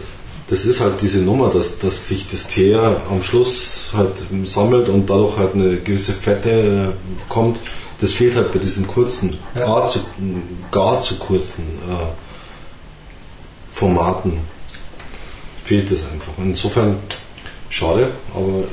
[0.48, 4.12] das ist halt diese Nummer, dass, dass sich das Teer am Schluss halt
[4.44, 6.92] sammelt und dadurch halt eine gewisse Fette äh,
[7.28, 7.60] kommt.
[8.00, 9.66] Das fehlt halt bei diesen kurzen, Ja.
[9.66, 10.00] gar, zu,
[10.70, 12.06] gar zu kurzen äh,
[13.72, 14.38] Formaten.
[15.64, 16.32] Fehlt es einfach.
[16.38, 16.96] Insofern
[17.70, 18.64] schade, aber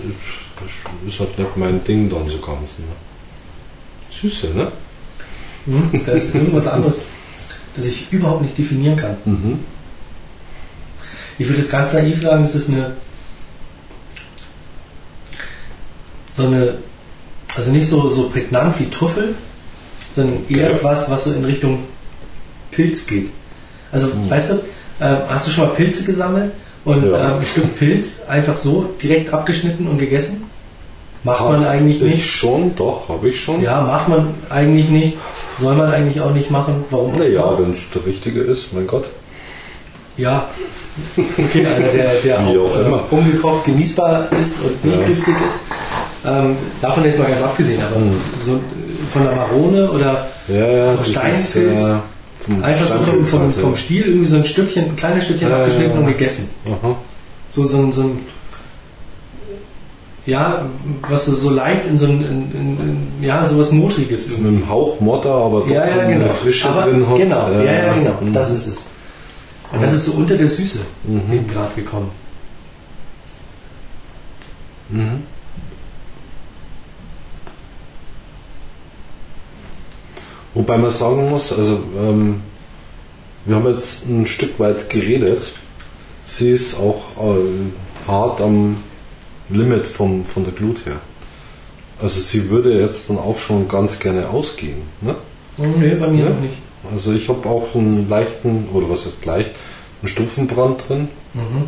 [1.06, 2.80] es ist halt nicht mein Ding dann so ganz.
[2.80, 2.86] Ne?
[4.12, 4.72] Süße, ne?
[5.66, 6.02] Mhm.
[6.06, 7.04] da ist irgendwas anderes,
[7.76, 9.18] das ich überhaupt nicht definieren kann.
[9.26, 9.60] Mhm.
[11.38, 12.96] Ich würde es ganz naiv sagen, das ist eine
[16.36, 16.78] so eine,
[17.56, 19.36] also nicht so, so prägnant wie Trüffel,
[20.16, 20.80] sondern eher Okay.
[20.84, 21.80] was, was so in Richtung
[22.72, 23.30] Pilz geht.
[23.92, 24.30] Also, Mhm.
[24.30, 24.60] weißt du,
[25.02, 26.52] ähm, hast du schon mal Pilze gesammelt
[26.86, 27.32] und Ja.
[27.34, 30.44] ähm, ein Stück Pilz einfach so direkt abgeschnitten und gegessen?
[31.24, 32.30] Macht Hab man eigentlich ich nicht.
[32.30, 33.62] schon, doch, habe ich schon.
[33.62, 35.18] Ja, macht man eigentlich nicht.
[35.60, 36.86] Soll man eigentlich auch nicht machen.
[36.90, 37.18] Warum?
[37.18, 39.10] Naja, wenn es der richtige ist, mein Gott.
[40.16, 40.46] Ja,
[41.18, 43.04] okay, einer, der, der auch, auch immer.
[43.12, 45.08] äh, ungekocht genießbar ist und nicht Ja.
[45.08, 45.64] giftig ist.
[46.26, 48.12] Ähm, davon jetzt mal ganz abgesehen, aber Hm.
[48.46, 48.60] so äh,
[49.12, 51.84] von der Marone oder Ja, ja, Vom das ist, Steinpilz?
[51.84, 51.96] äh,
[52.62, 53.76] einfach so vom, vom, vom.
[53.76, 56.02] Stiel irgendwie so ein Stückchen, ein kleines Stückchen Ja, abgeschnitten ja, ja.
[56.02, 56.50] und gegessen.
[56.66, 56.96] Aha.
[57.50, 58.20] So, so, ein- so ein,
[60.26, 60.66] ja,
[61.10, 64.58] was so, leicht in so ein, in, in, ja, sowas Modriges Mit irgendwie.
[64.58, 66.30] einem Hauch Modder, aber doch Ja, ja, eine genau.
[66.34, 67.18] Frische Aber drin hat.
[67.18, 68.34] Genau, ja, ja, genau, Mhm.
[68.34, 68.86] das ist es.
[69.72, 71.34] Und das ist so unter der Süße Mhm.
[71.34, 72.12] eben gerade gekommen.
[74.90, 75.24] Mhm.
[80.54, 82.42] Wobei man sagen muss, also ähm,
[83.46, 85.50] wir haben jetzt ein Stück weit geredet.
[86.26, 87.02] Sie ist auch
[87.36, 88.78] äh, hart am
[89.50, 91.00] Limit vom, von der Glut her.
[92.02, 94.82] Also sie würde jetzt dann auch schon ganz gerne ausgehen.
[95.02, 95.16] Ne?
[95.58, 96.30] Nee, bei mir Ja.
[96.30, 96.54] noch nicht.
[96.94, 99.54] Also ich habe auch einen leichten, oder was ist leicht,
[100.02, 101.10] einen Stufenbrand drin.
[101.34, 101.66] Mhm.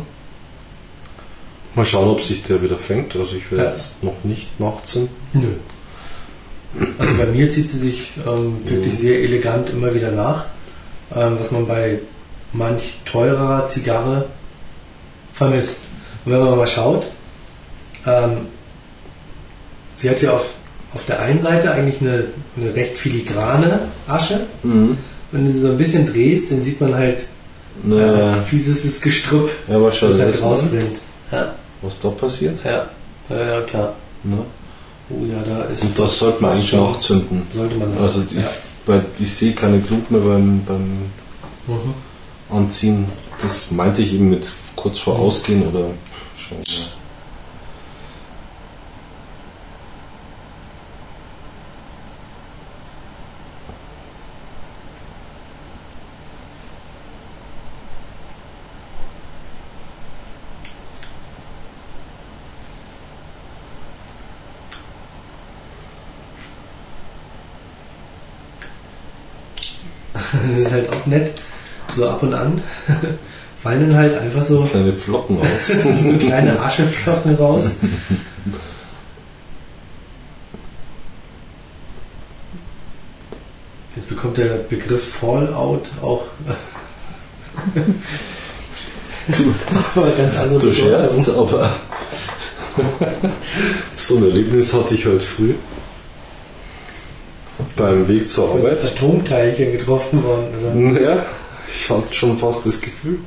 [1.74, 3.14] Mal schauen, ob sich der wieder fängt.
[3.16, 3.70] Also ich werde Ja.
[3.70, 5.10] jetzt noch nicht nachzünden.
[5.32, 5.48] Nö.
[6.98, 8.98] Also bei mir zieht sie sich ähm, wirklich Mhm.
[8.98, 10.46] sehr elegant immer wieder nach,
[11.14, 11.98] ähm, was man bei
[12.52, 14.26] manch teurerer Zigarre
[15.32, 15.80] vermisst.
[16.24, 17.04] Und wenn man mal schaut,
[18.06, 18.46] ähm,
[19.94, 20.46] sie hat ja auf,
[20.94, 22.24] auf der einen Seite eigentlich eine,
[22.56, 24.40] eine recht filigrane Asche.
[24.62, 27.26] Wenn du sie so ein bisschen drehst, dann sieht man halt
[27.82, 31.00] Naja, äh, fieses Gestrüpp, ja, aber das halt rausbringt.
[31.30, 32.58] Ja, was da passiert.
[32.64, 32.86] ja,
[33.30, 33.94] ja, ja, klar.
[34.24, 34.38] Ne?
[35.10, 35.82] Oh ja, da ist.
[35.82, 37.42] Und das sollte man eigentlich nachzünden.
[37.52, 38.50] Sollte man Also ich, ja.
[38.86, 41.10] weil ich sehe keine Glut mehr beim, beim
[41.66, 41.94] Mhm.
[42.50, 43.06] Anziehen.
[43.40, 45.20] Das meinte ich eben mit kurz vor Mhm.
[45.24, 45.86] Ausgehen oder
[46.36, 46.58] schon.
[46.64, 46.74] Ja.
[70.12, 71.40] das ist halt auch nett.
[71.96, 72.62] So ab und an
[73.72, 75.66] fallen dann halt einfach so Kleine Flocken aus.
[76.02, 77.76] so kleine Ascheflocken raus.
[83.96, 86.24] Jetzt bekommt der Begriff Fallout auch
[89.28, 91.70] Du, ganz andere du scherzt, aber
[93.96, 95.54] so ein Erlebnis hatte ich heute früh.
[97.76, 98.84] Beim Weg zur Arbeit.
[98.84, 101.00] Atomteilchen getroffen worden, oder?
[101.00, 101.26] Ja,
[101.72, 103.18] ich hatte schon fast das Gefühl.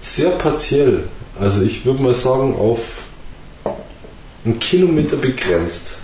[0.00, 1.08] Sehr partiell.
[1.38, 3.04] Also ich würde mal sagen, auf
[4.44, 5.98] einen Kilometer begrenzt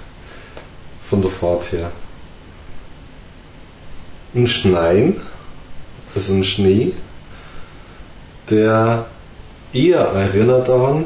[1.02, 1.92] von der Fahrt her.
[4.34, 5.20] Ein Schneien,
[6.14, 6.92] also ein Schnee,
[8.50, 9.06] der
[9.72, 11.04] eher erinnert daran,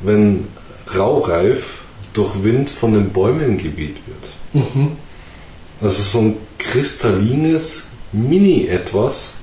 [0.00, 0.48] wenn
[0.96, 1.80] Raureif
[2.12, 4.64] durch Wind von den Bäumen geweht wird.
[4.74, 4.92] Mhm.
[5.80, 9.34] Also so ein kristallines Mini-Etwas,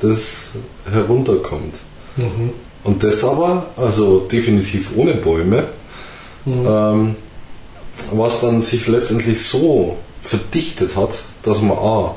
[0.00, 0.52] das
[0.90, 1.74] herunterkommt.
[2.18, 2.50] Mhm.
[2.84, 5.68] Und das aber, also definitiv ohne Bäume,
[6.44, 6.66] Mhm.
[6.66, 7.16] ähm,
[8.12, 12.14] was dann sich letztendlich so verdichtet hat, dass man A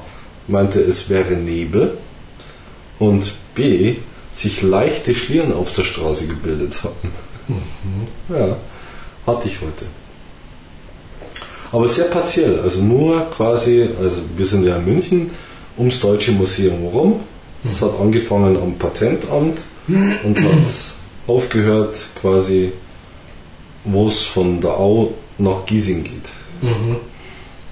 [0.47, 1.97] meinte, es wäre Nebel
[2.99, 3.95] und B
[4.31, 7.11] sich leichte Schlieren auf der Straße gebildet haben.
[8.29, 8.55] Ja,
[9.27, 9.85] hatte ich heute.
[11.71, 15.31] Aber sehr partiell, also nur quasi, also wir sind ja in München,
[15.77, 17.19] ums Deutsche Museum rum.
[17.65, 20.93] Es hat angefangen am Patentamt und hat
[21.27, 22.71] aufgehört quasi,
[23.83, 26.29] wo es von der Au nach Giesing geht.
[26.61, 26.97] Mhm.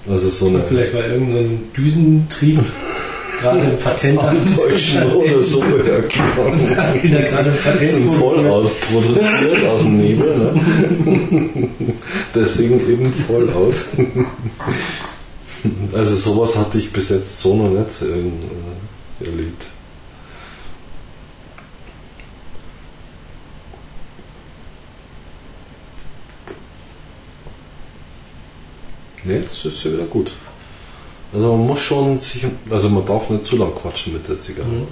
[0.09, 2.59] Also so eine Vielleicht war irgend so ein Düsentrieb
[3.41, 4.57] gerade im Patentamt.
[4.57, 5.63] Deutschen oder so.
[5.63, 8.51] Hat wieder gerade ein Das Patent ist ein vorgeführt.
[8.51, 10.37] Fallout produziert aus dem Nebel.
[10.37, 11.69] Ne?
[12.35, 13.75] Deswegen eben Fallout.
[15.93, 19.67] Also sowas hatte ich bis jetzt so noch nicht äh, erlebt.
[29.29, 30.31] Jetzt ist ja wieder gut.
[31.31, 34.67] Also man muss schon sich, also man darf nicht zu lang quatschen mit der Zigarre.
[34.67, 34.87] Mhm.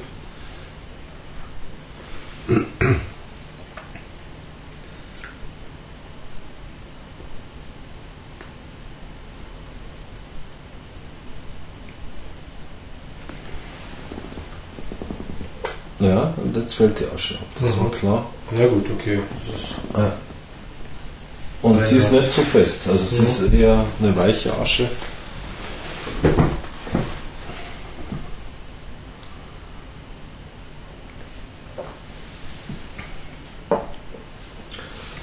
[15.99, 17.79] Ja, und jetzt fällt die Asche ab, das Mhm.
[17.81, 18.25] war klar.
[18.57, 19.19] Ja gut, okay.
[19.95, 20.13] Ja.
[21.61, 23.27] Und sie ist nicht so fest, also sie Mhm.
[23.27, 24.87] ist eher eine weiche Asche.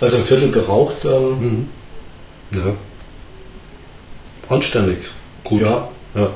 [0.00, 1.04] Also ein Viertel geraucht.
[1.04, 1.68] Ähm, Mhm.
[2.58, 2.72] Ja.
[4.54, 4.98] Anständig.
[5.42, 5.62] Gut.
[5.62, 6.28] Ja, Ja.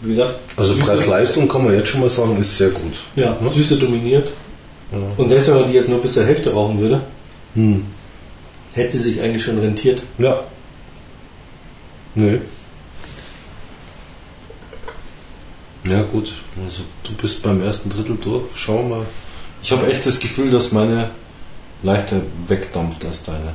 [0.00, 0.34] wie gesagt.
[0.56, 2.94] Also Preis-Leistung kann man jetzt schon mal sagen, ist sehr gut.
[3.14, 4.28] Ja, Süße dominiert.
[4.90, 4.98] Ja.
[5.16, 7.00] Und selbst wenn man die jetzt nur bis zur Hälfte rauchen würde,
[7.54, 7.84] Hm.
[8.78, 10.02] Hätte sie sich eigentlich schon rentiert.
[10.18, 10.40] Ja.
[12.14, 12.38] Nö.
[15.84, 16.32] Ja gut,
[16.64, 18.44] also du bist beim ersten Drittel durch.
[18.54, 19.06] Schauen wir mal.
[19.62, 21.10] Ich habe echt das Gefühl, dass meine
[21.82, 23.54] leichter wegdampft als deine.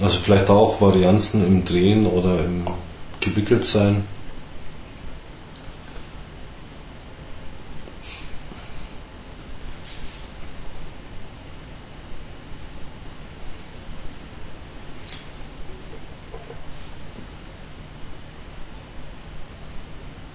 [0.00, 2.66] Also vielleicht auch Varianzen im Drehen oder im
[3.20, 4.04] gewickelt sein.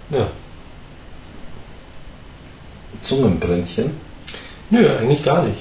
[0.10, 0.28] Ja.
[3.10, 3.92] Zungenbrändchen.
[4.70, 5.58] Nö, eigentlich gar nicht.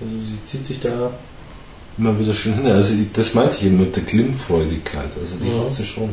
[0.00, 1.10] Also sie zieht sich da.
[1.98, 2.66] Immer wieder schön hin.
[2.66, 5.08] Also das meinte ich eben mit der Glimmfreudigkeit.
[5.20, 5.60] Also die Mhm.
[5.64, 6.10] hat sie schon.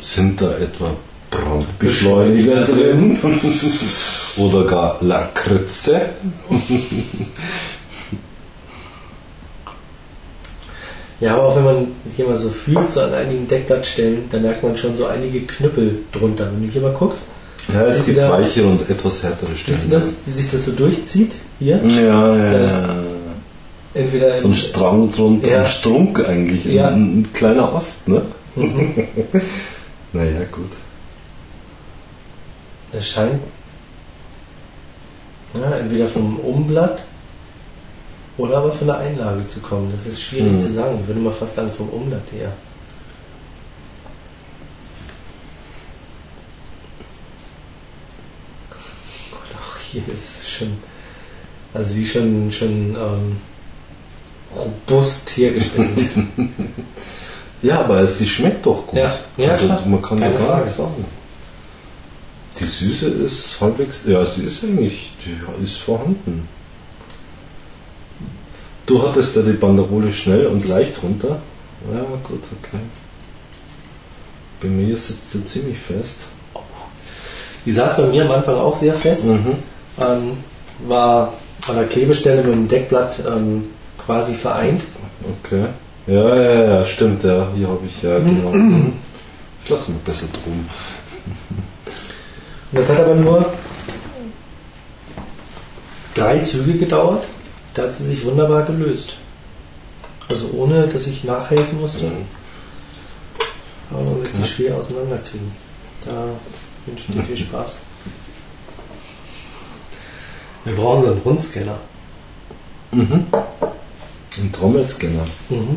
[0.00, 0.90] Sind da etwa
[1.30, 3.18] Brandbeschleuniger drin?
[4.36, 6.10] Oder gar Lakritze?
[11.20, 14.62] Ja, aber auch wenn man hier mal so fühlt, so an einigen Deckblattstellen, da merkt
[14.64, 16.50] man schon so einige Knüppel drunter.
[16.52, 17.30] Wenn du hier mal guckst,
[17.72, 19.78] Ja, es Ist gibt weichere und etwas härtere siehst Stellen.
[19.90, 21.32] du das, wie sich das so durchzieht?
[21.58, 21.80] Hier?
[21.84, 22.96] Ja, ja.
[23.94, 25.60] Entweder So ein Strang drunter, Ja.
[25.62, 26.88] ein Strunk eigentlich, Ja.
[26.88, 28.22] ein, ein kleiner Ost, ne?
[28.56, 28.94] Mhm.
[30.14, 30.70] Naja, gut.
[32.92, 33.40] Das scheint
[35.54, 37.04] ja, entweder vom Umblatt
[38.38, 39.90] oder aber von der Einlage zu kommen.
[39.94, 40.60] Das ist schwierig Mhm.
[40.60, 40.98] zu sagen.
[41.00, 42.52] Ich würde mal fast sagen vom Umblatt her.
[49.92, 50.76] Hier ist schon,
[51.74, 53.36] also sie schon, schon ähm,
[54.56, 56.00] robust hergestellt.
[57.62, 58.98] Ja, aber sie schmeckt doch gut.
[58.98, 59.82] Ja, ja, also klar.
[59.86, 61.04] man kann Keine da gar nichts sagen.
[62.58, 66.48] Die Süße ist halbwegs, ja, sie ist eigentlich, die ist vorhanden.
[68.84, 71.40] Du hattest ja die Banderole schnell und leicht runter.
[71.92, 72.82] Ja, gut, okay.
[74.60, 76.18] Bei mir sitzt sie ziemlich fest.
[77.64, 79.26] Die saß bei mir am Anfang auch sehr fest.
[79.26, 79.54] Mhm.
[80.00, 80.38] Ähm,
[80.86, 81.32] war
[81.68, 83.64] an der Klebestelle mit dem Deckblatt ähm,
[84.04, 84.82] quasi vereint.
[85.44, 85.66] Okay.
[86.06, 87.46] Ja, ja, ja, stimmt, ja.
[87.54, 88.52] Hier habe ich ja, genau.
[89.64, 90.68] Ich lasse mich besser drum.
[92.72, 93.46] Und das hat aber nur
[96.16, 97.24] drei Züge gedauert.
[97.74, 99.14] Da hat sie sich wunderbar gelöst.
[100.28, 102.06] Also ohne, dass ich nachhelfen musste.
[102.06, 102.26] Mhm.
[103.90, 104.36] Aber man wird Okay.
[104.42, 105.52] sie schwer auseinanderkriegen.
[106.04, 106.24] Da
[106.86, 107.76] wünsche ich dir viel Spaß.
[110.64, 111.78] Wir brauchen so einen Rundscanner.
[112.92, 113.26] Mhm.
[114.38, 115.26] Ein Trommelscanner.
[115.48, 115.76] Mhm.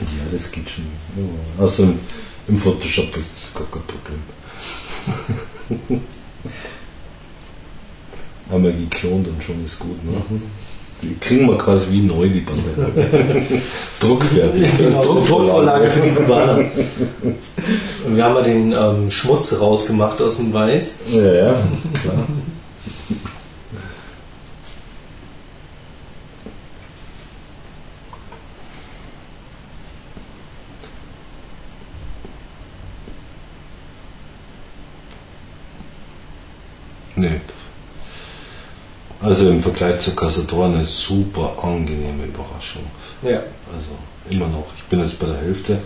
[0.00, 0.86] Ja, das geht schon.
[1.16, 1.62] Ja.
[1.62, 1.98] Also im,
[2.48, 4.22] im Photoshop ist das gar kein Problem.
[8.50, 10.02] Einmal geklont und schon ist gut.
[10.04, 10.22] Ne?
[10.30, 10.40] Die
[11.20, 13.06] kriegen wir quasi wie neu, die Banderole.
[14.00, 14.76] Druckfertig.
[14.76, 16.58] Genau, Als Druckvorlage für die Kubaner.
[18.06, 20.98] Und wir haben mal den ähm, Schmutz rausgemacht aus dem Weiß.
[21.10, 21.56] Ja, ja,
[22.02, 22.26] klar.
[37.18, 37.40] Nee.
[39.20, 42.82] Also im Vergleich zu Casador eine super angenehme Überraschung.
[43.22, 43.42] Ja.
[43.66, 43.90] Also
[44.30, 44.66] immer noch.
[44.76, 45.78] Ich bin jetzt bei der Hälfte.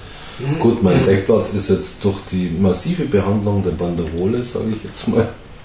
[0.58, 5.28] Gut, mein Deckblatt ist jetzt durch die massive Behandlung der Banderole, sage ich jetzt mal,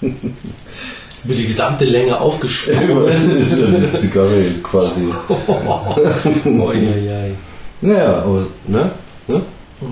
[1.24, 3.08] Über die gesamte Länge aufgesprungen.
[3.38, 5.08] ist die Zigarre quasi.
[5.28, 7.34] oh, ja, ja.
[7.80, 8.90] Naja, aber, ne?
[9.26, 9.42] ne?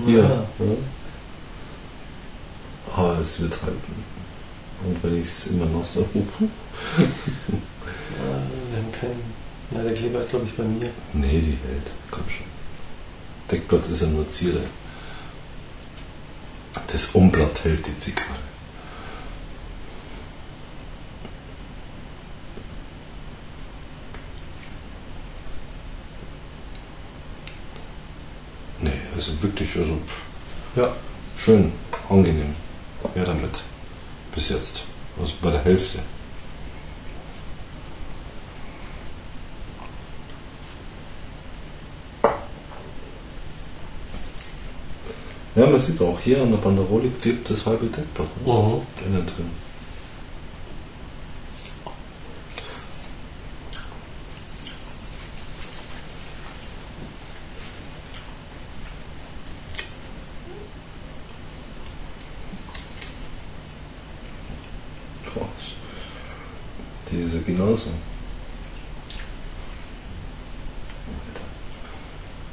[0.05, 0.19] Hier.
[0.19, 0.29] Ja.
[0.59, 0.77] Ne?
[2.95, 4.03] Aber es wird halten.
[4.85, 6.07] Und wenn ich es immer noch so.
[6.97, 7.01] Äh,
[8.19, 9.33] Wir haben keinen.
[9.71, 10.89] Ja, der Kleber ist, glaube ich, bei mir.
[11.13, 11.87] Nee, die hält.
[12.11, 12.45] Komm schon.
[13.51, 14.61] Deckblatt ist ja nur Zierde.
[16.91, 18.35] Das Umblatt hält die Zigarre.
[28.79, 29.97] Nee, also wirklich, also
[30.75, 30.93] Ja.
[31.37, 31.71] schön,
[32.09, 32.55] angenehm.
[33.15, 33.61] Ja, damit.
[34.33, 34.83] Bis jetzt.
[35.19, 35.99] Also bei der Hälfte.
[45.57, 48.53] Ja, man sieht auch hier an der Banderole klebt das halbe Deckblatt ne?
[48.53, 49.07] Mhm.
[49.07, 49.49] innen drin.
[65.33, 65.47] Boah,
[67.09, 67.89] Die ist ja genauso.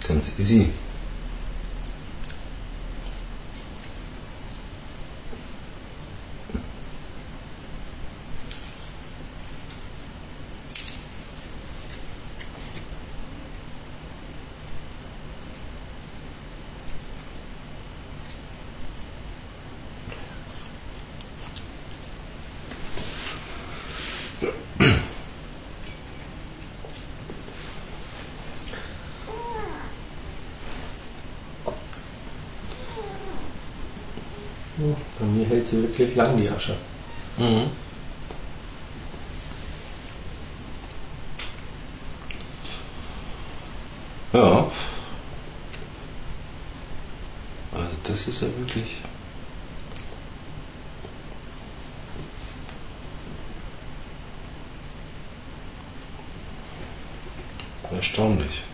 [0.08, 0.70] Ganz easy.
[34.76, 35.26] Bei
[35.98, 36.76] wirklich lang, die Asche.
[37.38, 37.70] Mhm.
[44.32, 44.70] Ja.
[47.72, 49.00] Also das ist ja wirklich.
[57.92, 58.64] Erstaunlich.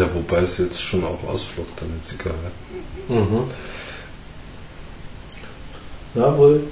[0.00, 2.50] Ja, wobei es jetzt schon auch ausflockt, eine Zigarre.
[3.06, 3.42] Mhm.
[6.14, 6.62] Ja, wohl.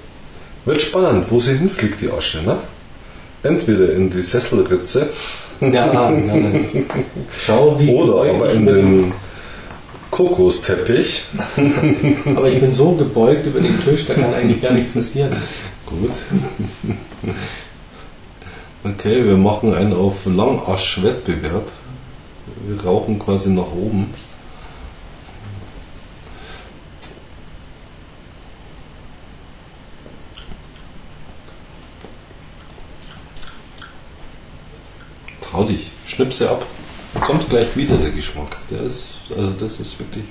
[0.65, 2.57] Wird spannend, wo sie hinfliegt, die Asche, ne?
[3.43, 5.11] Entweder in die Sesselritze
[5.61, 6.87] Ja, nein, nein.
[7.31, 7.91] Schau, wie.
[7.95, 9.13] oder aber in den
[10.11, 11.25] Kokosteppich.
[12.35, 15.37] Aber ich bin so gebeugt über den Tisch, da kann eigentlich gar nichts passieren.
[15.85, 16.13] Gut.
[18.85, 21.67] Okay, wir machen einen auf Langasch-Wettbewerb.
[22.69, 24.13] Wir rauchen quasi nach oben.
[35.41, 36.67] Trau dich, schnipse ab.
[37.23, 38.59] Kommt gleich wieder der Geschmack.
[38.71, 40.27] Der ist, also das ist wirklich.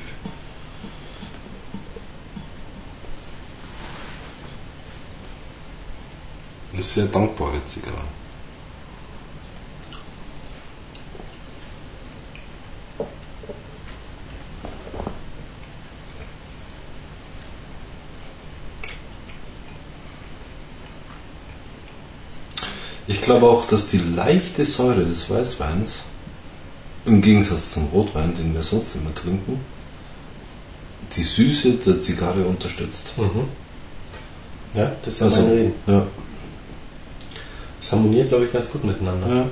[6.72, 8.06] Eine sehr dankbare Zigarre.
[23.28, 25.98] Glaube auch, dass die leichte Säure des Weißweins,
[27.06, 29.60] im Gegensatz zum Rotwein, den wir sonst immer trinken,
[31.16, 33.14] die Süße der Zigarre unterstützt.
[33.18, 33.48] Mhm.
[34.74, 36.06] Ja, das ist Also, ja,
[37.80, 39.28] Das harmoniert, glaube ich, ganz gut miteinander.
[39.28, 39.46] ja.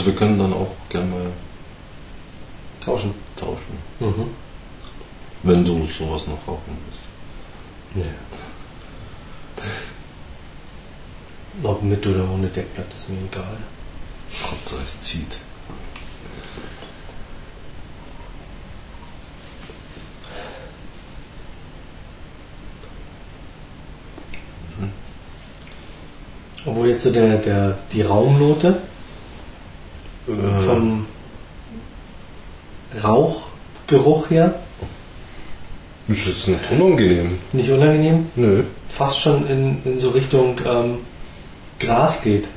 [0.00, 1.26] Also wir können dann auch gerne mal
[2.82, 3.12] Tauschen.
[3.36, 4.30] tauschen, Mhm.
[5.42, 7.02] wenn du sowas noch rauchen willst.
[7.96, 8.10] Ja.
[11.68, 13.58] Ob mit oder ohne Deckblatt ist mir egal.
[14.42, 15.36] Hauptsache es zieht.
[26.66, 28.80] Obwohl jetzt so der, der, die Raumnote
[30.28, 31.06] Äh, vom
[33.92, 34.54] Rauchgeruch her
[36.08, 37.38] ist jetzt nicht unangenehm.
[37.52, 38.62] nicht unangenehm, Nö.
[38.88, 40.98] fast schon in, in so Richtung ähm,
[41.78, 42.48] Gras geht.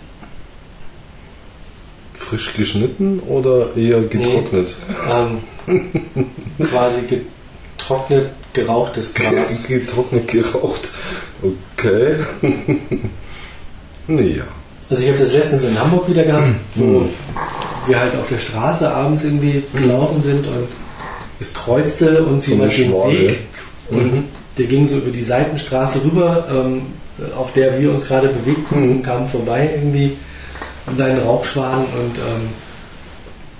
[2.13, 4.75] Frisch geschnitten oder eher getrocknet?
[5.09, 5.39] Ähm,
[6.69, 7.01] quasi
[7.77, 9.63] getrocknet, gerauchtes Gras.
[9.67, 10.81] getrocknet geraucht.
[11.77, 12.15] Okay.
[14.07, 14.43] nee, ja.
[14.89, 17.09] Also ich habe das letztens in Hamburg wieder gehabt, wo Mhm.
[17.87, 20.67] wir halt auf der Straße abends irgendwie gelaufen sind und
[21.43, 23.07] es kreuzte uns So jemand den.
[23.11, 23.39] Weg
[23.89, 24.23] und Mhm.
[24.57, 26.83] der ging so über die Seitenstraße rüber, ähm,
[27.37, 28.91] auf der wir uns gerade bewegten Mhm.
[28.91, 30.17] und kam vorbei irgendwie
[30.85, 32.49] an seinen Rauchschwaden und ähm,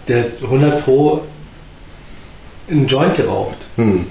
[0.08, 1.22] der hat 100 pro
[2.70, 3.58] einen Joint geraucht.
[3.76, 4.06] Hm.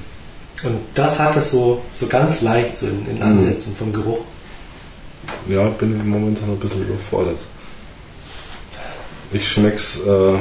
[0.64, 3.22] Und das hat es so, so ganz leicht so in, in Mhm.
[3.22, 4.20] Ansätzen vom Geruch.
[5.48, 7.38] Ja, bin momentan ein bisschen überfordert.
[9.32, 10.34] Ich schmeck's, äh,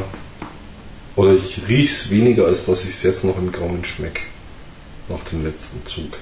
[1.16, 4.24] oder ich riech's weniger, als dass ich es jetzt noch im Gaumen schmeck.
[5.09, 6.14] Nach dem letzten Zug.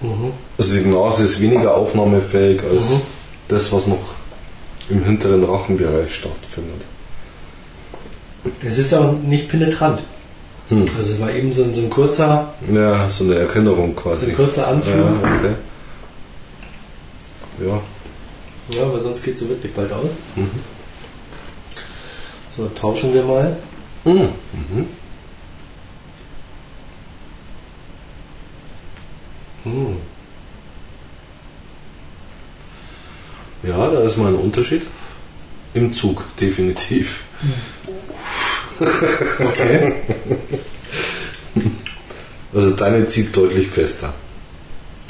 [0.00, 0.32] Mhm.
[0.56, 3.00] Also die Nase ist weniger aufnahmefähig als Mhm.
[3.48, 4.14] das, was noch
[4.88, 6.80] im hinteren Rachenbereich stattfindet.
[8.64, 10.00] Es ist auch nicht penetrant.
[10.70, 10.84] Hm.
[10.96, 14.30] Also es war eben so, ein- so ein kurzer, Ja, so eine Erinnerung so quasi.
[14.30, 14.96] ein kurzer Anflug.
[14.96, 15.54] Ja, okay.
[17.66, 17.80] Ja,
[18.78, 20.06] Ja, aber sonst geht sie wirklich bald aus.
[20.36, 20.48] Mhm.
[22.56, 23.56] So, tauschen wir mal.
[24.04, 24.28] Mhm.
[24.52, 24.86] Mhm.
[29.64, 29.96] Hm.
[33.62, 34.86] Ja, da ist mal ein Unterschied.
[35.74, 37.24] Im Zug, definitiv.
[38.80, 39.92] Okay.
[42.54, 44.14] Also deine zieht deutlich fester.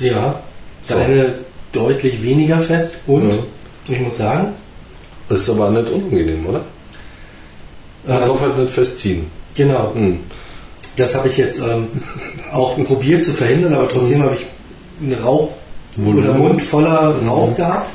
[0.00, 0.42] ja,
[0.82, 0.94] So.
[0.94, 1.38] deine
[1.72, 3.38] deutlich weniger fest und Ja.
[3.88, 4.48] ich muss sagen,
[5.28, 6.64] Das ist aber nicht unangenehm, oder?
[8.06, 9.26] Man äh, darf halt nicht festziehen.
[9.54, 10.20] genau, Hm.
[10.96, 11.88] das habe ich jetzt ähm,
[12.52, 14.46] auch probiert zu verhindern, aber trotzdem habe ich
[15.02, 15.50] einen Rauch
[15.96, 16.24] Volumen.
[16.28, 17.90] oder Mund voller Rauch gehabt.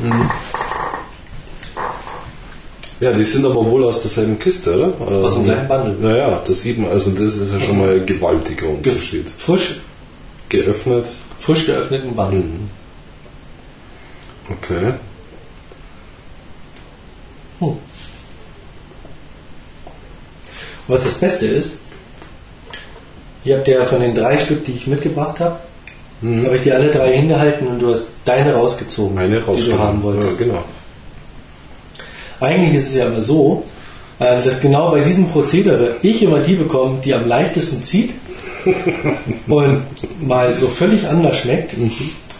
[2.99, 4.87] Ja, die sind aber wohl aus derselben Kiste, oder?
[4.99, 5.95] Aus dem Also, gleichen Bundle.
[6.01, 9.29] Naja, das sieht man, also das ist ja schon mal ein gewaltiger Ge- Unterschied.
[9.37, 9.81] Frisch,
[10.49, 11.11] Geöffnet.
[11.39, 12.39] frisch geöffneten Bundle.
[12.39, 12.69] Mhm.
[14.49, 14.93] Okay.
[20.87, 21.81] Was das Beste ist,
[23.43, 25.59] ihr habt ja von den drei Stück, die ich mitgebracht habe,
[26.21, 26.45] Mhm.
[26.45, 30.01] habe ich dir alle drei hingehalten und du hast deine rausgezogen, Meine die du haben
[30.01, 30.39] wolltest.
[30.39, 30.63] Ja, genau.
[32.39, 33.65] Eigentlich ist es ja immer so,
[34.19, 38.13] äh, dass genau bei diesem Prozedere ich immer die bekomme, die am leichtesten zieht
[39.47, 39.83] und
[40.21, 41.75] mal so völlig anders schmeckt.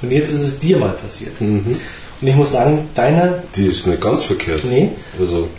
[0.01, 1.39] Und jetzt ist es dir mal passiert.
[1.41, 1.77] Mhm.
[2.21, 4.63] Und ich muss sagen, deine, Die ist nicht ganz verkehrt.
[4.65, 4.89] nee,
[5.19, 5.49] Also,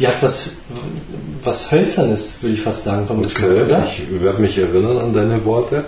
[0.00, 0.50] die hat was,
[1.44, 3.84] was Hölzernes, würde ich fast sagen, vom Geschmack, okay, oder?
[3.86, 5.84] ich werde mich erinnern an deine Worte.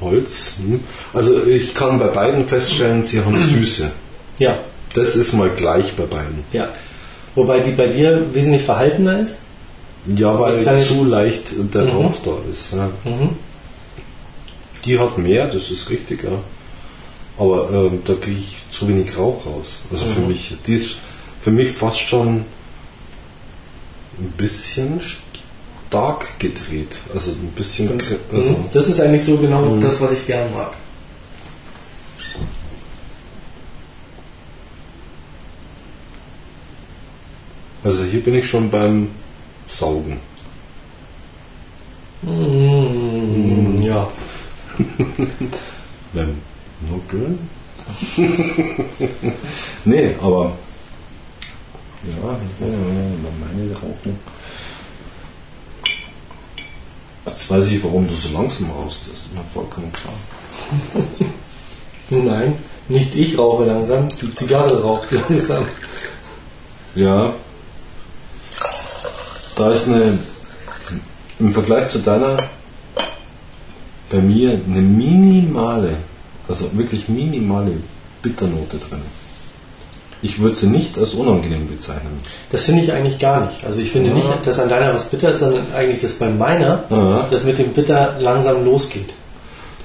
[0.00, 0.54] Holz.
[0.58, 0.80] Hm.
[1.14, 3.90] Also ich kann bei beiden feststellen, sie haben Süße.
[4.38, 4.58] Ja,
[4.94, 6.44] Das ist mal gleich bei beiden.
[6.52, 6.68] ja.
[7.36, 9.42] Wobei die bei dir wesentlich verhaltener ist.
[10.16, 10.52] Ja, weil
[10.84, 11.90] zu leicht der Mhm.
[11.90, 12.72] Rauch da ist.
[12.72, 12.86] Ja.
[13.04, 13.36] Mhm.
[14.84, 16.32] Die hat mehr, das ist richtig, ja.
[17.38, 19.80] Aber ähm, da kriege ich zu wenig Rauch raus.
[19.92, 20.28] Also für Mhm.
[20.28, 20.96] mich, die ist
[21.42, 22.44] für mich fast schon
[24.18, 25.00] ein bisschen
[25.88, 26.98] stark gedreht.
[27.14, 27.98] Also ein bisschen.
[28.00, 28.64] kr- Also, Mhm.
[28.72, 29.80] Das ist eigentlich so genau Mhm.
[29.80, 30.72] das, was ich gern mag.
[37.84, 39.08] also hier bin ich schon beim
[39.68, 40.18] Saugen.
[42.22, 43.80] Mhm.
[43.82, 44.08] Ja.
[46.12, 46.38] Beim
[46.90, 47.38] Nuckeln?
[49.84, 50.52] nee, aber.
[52.02, 54.18] Ja, mal meine rauchen.
[57.26, 59.08] Jetzt weiß ich, warum du so langsam rauchst.
[59.08, 60.14] Das ist mir vollkommen klar.
[62.10, 62.54] Nein,
[62.88, 65.66] nicht ich rauche langsam, die Zigarre raucht langsam.
[66.94, 67.34] Ja.
[69.56, 70.18] Da ist eine.
[71.38, 72.48] Im Vergleich zu deiner.
[74.10, 75.98] Bei mir eine minimale,
[76.48, 77.78] also wirklich minimale
[78.22, 79.02] Bitternote drin.
[80.22, 82.18] Ich würde sie nicht als unangenehm bezeichnen.
[82.52, 83.64] Das finde ich eigentlich gar nicht.
[83.64, 84.14] Also ich finde Ja.
[84.16, 87.26] nicht, dass an deiner was bitter ist, sondern eigentlich, dass bei meiner Ja.
[87.30, 89.10] das mit dem Bitter langsam losgeht.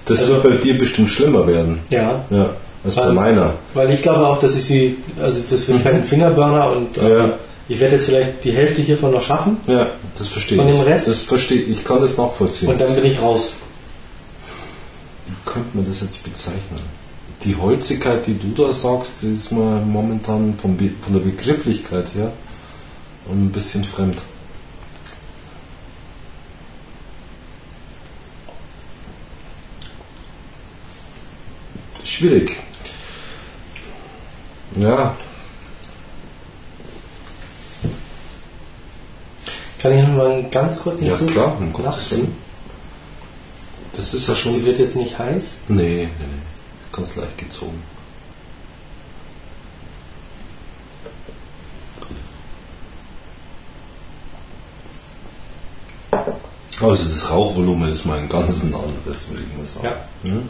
[0.06, 1.80] Das Also- wird bei dir bestimmt schlimmer werden.
[1.90, 2.26] Ja.
[2.30, 2.50] Ja,
[2.84, 3.54] als bei Weil- meiner.
[3.74, 7.30] Weil ich glaube auch, dass ich sie, also das wird kein Fingerburner und äh, Ja.
[7.70, 10.76] ich werde jetzt vielleicht die Hälfte hiervon noch schaffen Ja, das verstehe Von ich.
[10.76, 11.08] dem Rest?
[11.08, 11.70] Das verstehe ich.
[11.80, 12.70] Ich kann das nachvollziehen.
[12.70, 13.52] und dann bin ich raus.
[15.28, 16.82] Wie könnte man das jetzt bezeichnen?
[17.46, 22.14] Die Holzigkeit, die du da sagst, die ist mir momentan vom Be von der Begrifflichkeit
[22.16, 22.32] her
[23.30, 24.18] ein bisschen fremd.
[32.04, 32.58] Schwierig.
[34.78, 35.16] Ja,
[39.86, 42.22] Kann ich noch mal einen ganz kurzen ja Zug klar, um Gottes nachziehen?
[42.22, 42.36] Willen.
[43.94, 44.52] Das ist ja schon.
[44.52, 45.60] Sie wird jetzt nicht heiß.
[45.68, 46.45] Nee, nee, nee.
[46.96, 47.84] Ganz leicht gezogen.
[56.80, 59.86] Also das Rauchvolumen ist mal ein ganz anderes, würde ich mal sagen.
[60.24, 60.30] Ja.
[60.30, 60.50] Hm?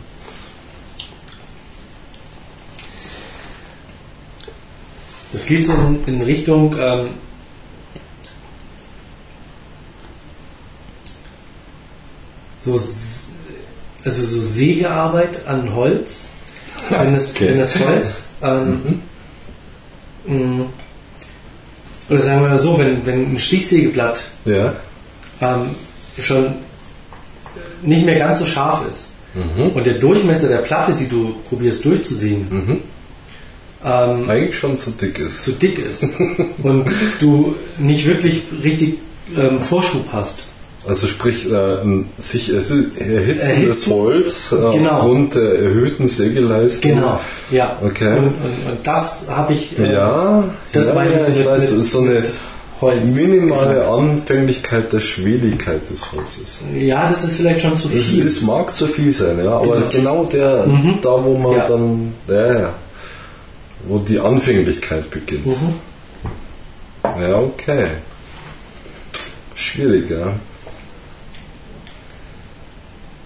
[5.32, 5.74] Das geht so
[6.06, 7.10] in, Richtung ähm,
[12.62, 16.30] so, also so Sägearbeit an Holz.
[17.04, 17.58] Wenn das, Okay.
[17.58, 19.02] das Holz ähm,
[20.26, 20.66] mh,
[22.10, 24.74] oder sagen wir mal so, wenn, wenn ein Stichsägeblatt Ja.
[25.42, 25.62] ähm,
[26.22, 26.56] schon
[27.82, 29.72] nicht mehr ganz so scharf ist Mhm.
[29.72, 32.78] und der Durchmesser der Platte, die du probierst durchzusehen, Mhm.
[33.84, 35.44] ähm, Eigentlich schon zu dick ist.
[35.44, 36.08] zu dick ist
[36.64, 36.86] und
[37.20, 39.00] du nicht wirklich richtig
[39.38, 40.44] ähm, Vorschub hast.
[40.88, 44.92] Also sprich, äh, ein sich erhitzendes Erhitzen- Holz äh, Genau.
[44.92, 46.96] aufgrund der erhöhten Sägeleistung.
[46.96, 47.20] Genau,
[47.52, 47.78] ja.
[47.84, 48.18] Okay.
[48.18, 49.78] Und, und, und das habe ich.
[49.80, 52.24] äh, Ja, das ja, meine ich mit- weiß, mit- das ist so eine
[52.82, 53.16] Holz.
[53.16, 56.60] minimale Anfänglichkeit der Schweligkeit des Holzes.
[56.76, 58.28] Ja, das ist vielleicht schon zu viel.
[58.28, 59.88] es mag zu viel sein, ja, aber Genau.
[59.90, 61.00] genau, der, Mhm.
[61.02, 61.68] da wo man Ja.
[61.68, 62.74] dann, ja, ja,
[63.88, 65.48] wo die Anfänglichkeit beginnt.
[65.48, 65.76] Mhm.
[67.22, 67.86] Ja, okay.
[69.56, 70.34] Schwierig, ja.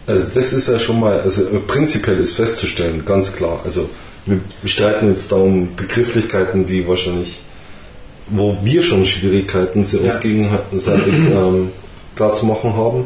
[0.09, 3.59] Also das ist ja schon mal, also prinzipiell ist festzustellen, ganz klar.
[3.63, 3.89] Also
[4.25, 7.39] wir streiten jetzt da um Begrifflichkeiten, die wahrscheinlich,
[8.27, 10.19] wo wir schon Schwierigkeiten sie uns Ja.
[10.19, 11.69] gegenseitig ähm,
[12.15, 13.03] klar zu machen haben.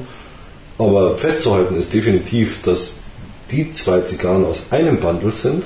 [0.77, 2.99] Aber festzuhalten ist definitiv, dass
[3.51, 5.65] die zwei Zigarren aus einem Bundle sind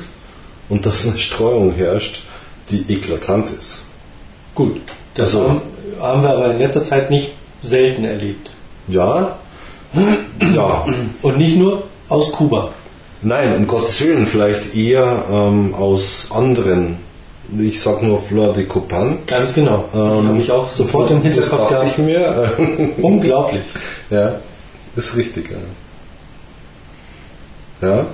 [0.69, 2.23] und dass eine Streuung herrscht,
[2.71, 3.83] die eklatant ist.
[4.55, 4.81] Gut.
[5.13, 5.61] Das Also- haben,
[6.01, 7.31] haben wir aber in letzter Zeit nicht
[7.61, 8.49] selten erlebt.
[8.87, 9.37] Ja,
[10.55, 10.85] ja,
[11.21, 12.69] Und nicht nur aus Kuba.
[13.21, 16.97] nein, um Gottes Willen, vielleicht eher ähm, aus anderen,
[17.59, 19.19] ich sag nur Fleur de Copan.
[19.27, 19.85] Ganz genau.
[19.93, 22.57] Ähm, habe ich auch sofort im Das Hinterkopf dachte ich gehabt.
[22.59, 22.89] mir.
[23.01, 23.63] Unglaublich.
[24.09, 24.35] ja,
[24.95, 25.49] ist richtig.
[27.81, 27.87] Ja.
[27.89, 28.05] ja.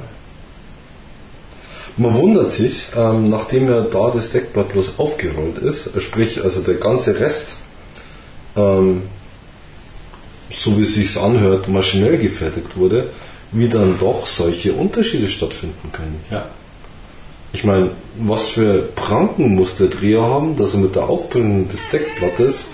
[1.95, 6.75] Man wundert sich, ähm, nachdem ja da das Deckblatt bloß aufgerollt ist, sprich also der
[6.75, 7.57] ganze Rest,
[8.55, 9.03] ähm,
[10.53, 13.09] so wie es sich anhört, maschinell gefertigt wurde,
[13.51, 16.23] wie dann doch solche Unterschiede stattfinden können.
[16.31, 16.45] Ja.
[17.53, 21.81] Ich meine, was für Pranken muss der Dreher haben, dass er mit der Aufbringung des
[21.91, 22.67] Deckblattes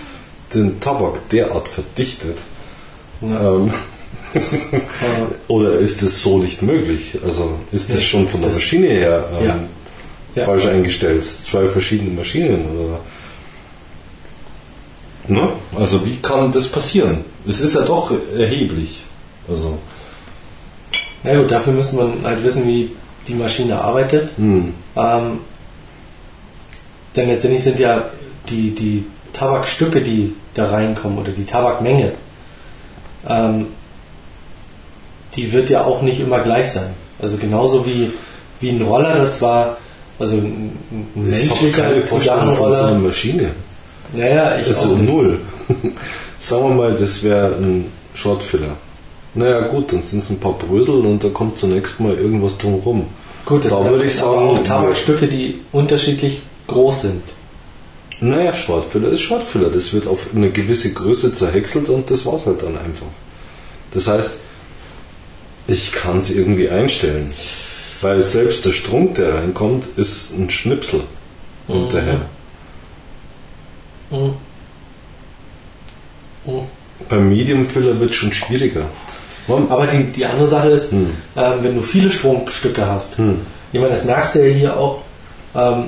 [0.54, 2.38] den Tabak derart verdichtet,
[3.22, 3.56] Ja.
[3.56, 3.74] ähm,
[4.34, 4.80] Das, äh,
[5.48, 7.18] Oder ist es so nicht möglich?
[7.26, 9.60] Also ist das Nee, schon von der das- Maschine her ähm, Ja.
[10.36, 10.46] Ja.
[10.46, 11.24] falsch eingestellt?
[11.26, 13.00] Zwei verschiedene Maschinen oder?
[15.28, 15.50] Ne?
[15.76, 17.26] Also wie kann das passieren?
[17.50, 19.04] Es ist ja doch erheblich.
[19.48, 19.78] Also
[21.24, 22.92] na gut, dafür müsste man halt wissen, wie
[23.28, 24.30] die Maschine arbeitet.
[24.38, 25.40] hm, Ähm,
[27.16, 28.06] denn letztendlich sind ja
[28.50, 32.14] die, die Tabakstücke, die da reinkommen, oder die Tabakmenge,
[33.28, 33.68] ähm,
[35.36, 36.92] die wird ja auch nicht immer gleich sein.
[37.20, 38.12] Also genauso wie,
[38.62, 39.78] wie ein Roller, das war,
[40.20, 40.78] also ein,
[41.16, 43.00] menschlicher Vorstellung von so einer Zigarrenroller.
[43.00, 43.52] Maschine.
[44.14, 45.10] Naja, ich Also auch nicht.
[45.10, 45.40] null.
[46.40, 48.78] Sagen wir mal, das wäre ein Shortfiller.
[49.36, 53.08] Naja gut, dann sind es ein paar Brösel und da kommt zunächst mal irgendwas drumherum.
[53.46, 57.24] Gut, das da würde ich sagen, auch Tabakstücke, die unterschiedlich groß sind.
[58.22, 59.70] Naja, Shortfiller ist Shortfiller.
[59.70, 63.08] Das wird auf eine gewisse Größe zerhäckselt und das war's halt dann einfach.
[63.92, 64.40] Das heißt,
[65.68, 67.32] ich kann es irgendwie einstellen.
[68.02, 71.02] Weil selbst der Strunk, der reinkommt, ist ein Schnipsel
[71.68, 72.22] hinterher.
[74.10, 74.34] Mhm.
[77.10, 78.86] Beim Medium Filler wird es schon schwieriger.
[79.48, 81.10] Aber die, die andere Sache ist, Hm.
[81.36, 83.40] ähm, wenn du viele Stromstücke hast, Hm.
[83.72, 85.02] ich meine, das merkst du ja hier auch,
[85.56, 85.86] ähm,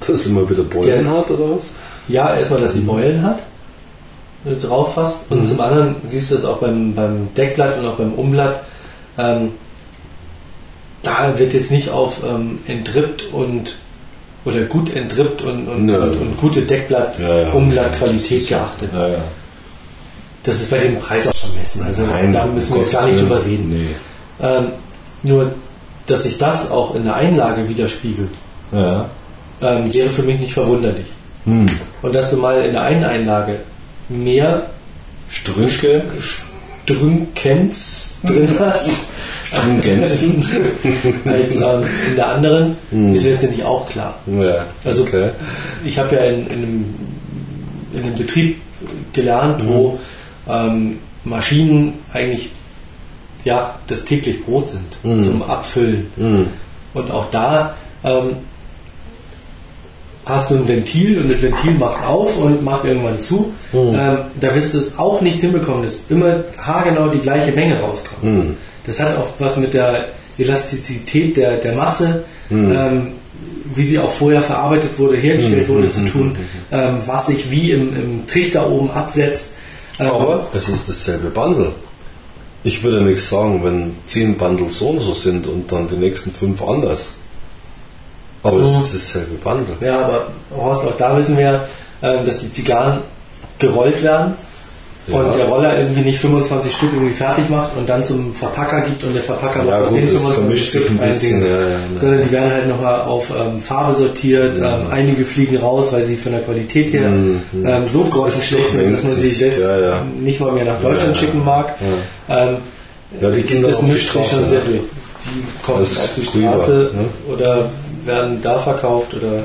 [0.00, 1.12] Das ist immer wieder Beulen Ja.
[1.12, 1.70] hat oder was?
[2.08, 3.38] ja, erstmal, dass sie Beulen hat,
[4.44, 5.46] wenn du drauf hast, und Mhm.
[5.46, 8.64] zum anderen siehst du es auch beim, beim Deckblatt und auch beim Umblatt,
[9.16, 9.52] ähm,
[11.02, 13.76] da wird jetzt nicht auf ähm, entrippt und
[14.44, 15.98] oder gut entrippt und, und, Ja.
[15.98, 17.52] und, und gute Deckblatt, Ja,
[18.48, 18.90] geachtet.
[20.44, 21.84] Das ist bei dem Preis auch vermessen.
[21.84, 23.28] Also Nein, da müssen wir jetzt gar nicht Willen.
[23.28, 23.68] drüber reden.
[23.70, 23.86] Nee.
[24.44, 24.66] Ähm,
[25.22, 25.52] nur,
[26.06, 28.30] dass sich das auch in der Einlage widerspiegelt,
[28.72, 31.06] ähm, wäre für mich nicht verwunderlich.
[31.44, 31.68] Hm.
[32.02, 33.60] Und dass du mal in der einen Einlage
[34.08, 34.66] mehr
[35.28, 36.02] Strünke,
[36.84, 38.90] Strünkenz drin hast
[39.52, 40.44] Stringenzen.
[41.24, 43.14] als ähm, in der anderen, Hm.
[43.14, 44.18] ist letztendlich auch klar.
[44.26, 45.30] Ja, Also- okay.
[45.84, 46.94] Ich habe ja in, in, einem,
[47.94, 48.60] in einem Betrieb
[49.12, 49.98] gelernt, wo
[50.48, 52.50] ähm, Maschinen eigentlich
[53.44, 55.22] ja, das täglich Brot sind Mhm.
[55.22, 56.06] zum Abfüllen.
[56.16, 56.46] Hm.
[56.94, 57.74] Und auch da
[58.04, 58.36] ähm,
[60.24, 63.52] hast du ein Ventil und das Ventil macht auf und macht irgendwann zu.
[63.72, 63.94] Mhm.
[63.94, 68.22] Ähm, da wirst du es auch nicht hinbekommen, dass immer haargenau die gleiche Menge rauskommt.
[68.22, 68.56] Hm.
[68.86, 70.06] Das hat auch was mit der
[70.38, 72.72] Elastizität der, der Masse, Mhm.
[72.76, 73.12] ähm,
[73.74, 76.36] wie sie auch vorher verarbeitet wurde, hergestellt Mhm, wurde, mhm, zu mhm, tun,
[76.70, 79.54] ähm, was sich wie im, im Trichter oben absetzt.
[79.98, 81.72] Ähm, Aber es ist dasselbe Bundle.
[82.64, 86.32] Ich würde nichts sagen, wenn zehn Bundle so und so sind und dann die nächsten
[86.32, 87.14] fünf anders.
[88.42, 88.82] Aber es Mhm.
[88.84, 89.76] ist dasselbe Bundle.
[89.80, 90.26] Ja, aber
[90.56, 91.66] Horst, auch da wissen wir,
[92.02, 93.00] ähm, dass die Zigarren
[93.58, 94.34] gerollt werden
[95.08, 95.16] Ja.
[95.18, 99.02] und der Roller irgendwie nicht 25 Stück irgendwie fertig macht und dann zum Verpacker gibt
[99.02, 101.98] und der Verpacker Ja, noch gut, das 25 vermischt sich ein bisschen, ja, ja, ne.
[101.98, 106.16] Sondern die werden halt nochmal auf ähm, Farbe sortiert, ähm, einige fliegen raus, weil sie
[106.16, 107.40] von der Qualität her Mhm.
[107.64, 109.38] ähm, so grottenschlecht sind, dass man sie sich.
[109.38, 109.64] selbst
[110.20, 111.74] nicht mal mehr nach Deutschland schicken mag.
[112.28, 112.56] Ähm,
[113.20, 114.64] das mischt sich schon sehr ne?
[114.66, 114.80] durch.
[115.24, 117.32] Die kommen Das auf die Straße ne?
[117.34, 117.70] oder
[118.04, 119.42] werden da verkauft oder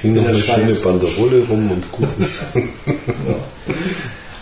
[0.00, 0.80] Kriegen noch in eine der schöne Schweiz.
[0.82, 2.44] Banderole rum und gut ist.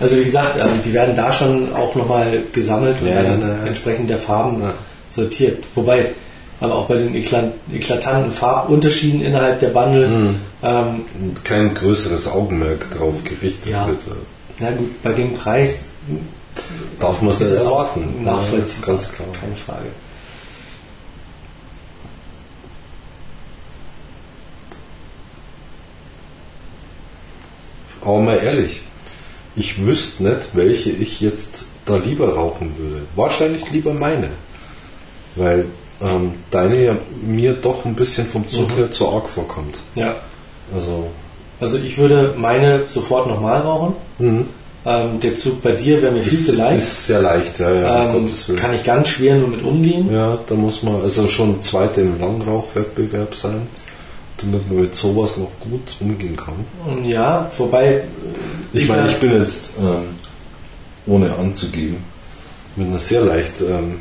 [0.00, 3.48] Also wie gesagt, ähm, die werden da schon auch nochmal gesammelt und Ja, dann ja,
[3.48, 3.64] ja.
[3.66, 4.74] entsprechend der Farben Ja.
[5.08, 5.64] sortiert.
[5.74, 6.10] Wobei,
[6.60, 10.34] aber auch bei den eklat eklatanten Farbunterschieden innerhalb der Bundle, Mhm.
[10.62, 11.02] ähm,
[11.44, 14.02] Kein größeres Augenmerk drauf gerichtet wird.
[14.60, 15.86] na gut, bei dem Preis
[17.00, 18.24] Darf man es nicht erwarten.
[18.24, 18.88] nachvollziehbar.
[18.88, 19.28] Ja, ganz klar.
[19.40, 19.86] Keine Frage.
[28.00, 28.82] Aber mal ehrlich,
[29.56, 33.02] ich wüsste nicht, welche ich jetzt da lieber rauchen würde.
[33.16, 34.28] Wahrscheinlich lieber meine.
[35.36, 35.66] Weil
[36.00, 38.76] ähm, deine ja mir doch ein bisschen vom Zug Mhm.
[38.76, 39.78] her zu arg vorkommt.
[39.94, 40.14] Ja.
[40.74, 41.08] Also,
[41.60, 43.94] Also ich würde meine sofort nochmal rauchen.
[44.18, 44.46] mhm.
[44.86, 46.78] Ähm, der Zug bei dir wäre mir viel zu leicht.
[46.78, 48.58] ist sehr leicht, ja, ja, ähm, Gottes Willen.
[48.60, 50.08] kann ich ganz schwer nur mit umgehen.
[50.12, 53.66] Ja, da muss man also schon Zweite im Langrauchwettbewerb sein,
[54.38, 56.64] damit man mit sowas noch gut umgehen kann.
[57.04, 58.02] Ja, wobei
[58.72, 60.16] Ich meine, ich bin jetzt, ähm,
[61.06, 61.98] ohne anzugeben,
[62.76, 64.00] mit einer sehr leicht ähm,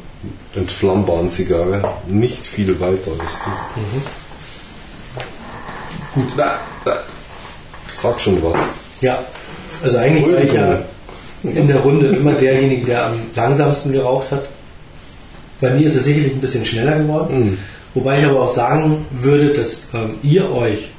[0.56, 3.52] entflammbaren Zigarre nicht viel weiter als du.
[6.20, 6.52] Gut, na,
[6.86, 6.94] na.
[7.94, 8.60] Sag schon was.
[9.02, 9.24] Ja,
[9.84, 10.80] also eigentlich war ich ja
[11.44, 14.46] in der Runde immer derjenige, der am langsamsten geraucht hat.
[15.62, 17.40] Bei mir ist es sicherlich ein bisschen schneller geworden.
[17.40, 17.58] Mhm.
[17.98, 20.90] Wobei ich aber auch sagen würde, dass ähm, ihr euch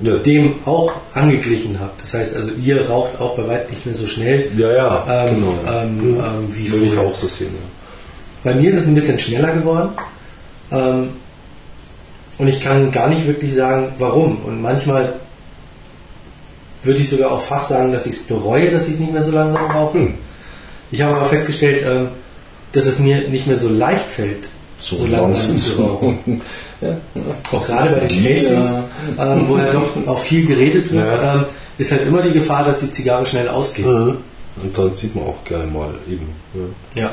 [0.00, 0.14] Ja.
[0.16, 1.90] dem auch angeglichen habe.
[2.00, 5.34] Das heißt also, ihr raucht auch bei weitem nicht mehr so schnell Ja, ja, ähm,
[5.34, 5.54] genau.
[5.70, 6.56] ähm, Mhm.
[6.56, 7.50] wie Würde ich auch so sehen.
[7.52, 8.50] Ja.
[8.52, 9.90] Bei mir ist es ein bisschen schneller geworden.
[10.72, 11.08] Ähm,
[12.38, 14.38] und ich kann gar nicht wirklich sagen, warum.
[14.46, 15.14] Und manchmal
[16.84, 19.32] würde ich sogar auch fast sagen, dass ich es bereue, dass ich nicht mehr so
[19.32, 19.98] langsam rauche.
[19.98, 20.14] Hm.
[20.90, 22.08] Ich habe aber festgestellt, ähm,
[22.72, 24.48] dass es mir nicht mehr so leicht fällt,
[24.78, 26.16] so, langsam zu
[26.80, 26.96] ja,
[27.52, 28.74] Auch gerade bei den Tastings,
[29.18, 31.34] ähm, wo ja doch auch viel geredet wird, Ja.
[31.34, 31.44] ähm,
[31.78, 33.86] ist halt immer die Gefahr, dass die Zigarre schnell ausgeht.
[33.86, 34.18] Mhm.
[34.62, 36.28] Und dann sieht man auch gerne mal eben.
[36.94, 37.00] Ja.
[37.02, 37.10] Ja.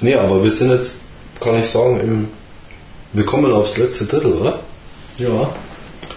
[0.00, 0.96] Nee, aber wir sind jetzt,
[1.40, 2.28] kann ich sagen, im,
[3.12, 4.60] wir kommen aufs letzte Drittel, oder?
[5.18, 5.50] ja.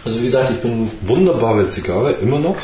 [0.03, 2.55] Also wie gesagt, ich bin Wunderbare Zigarre, immer noch.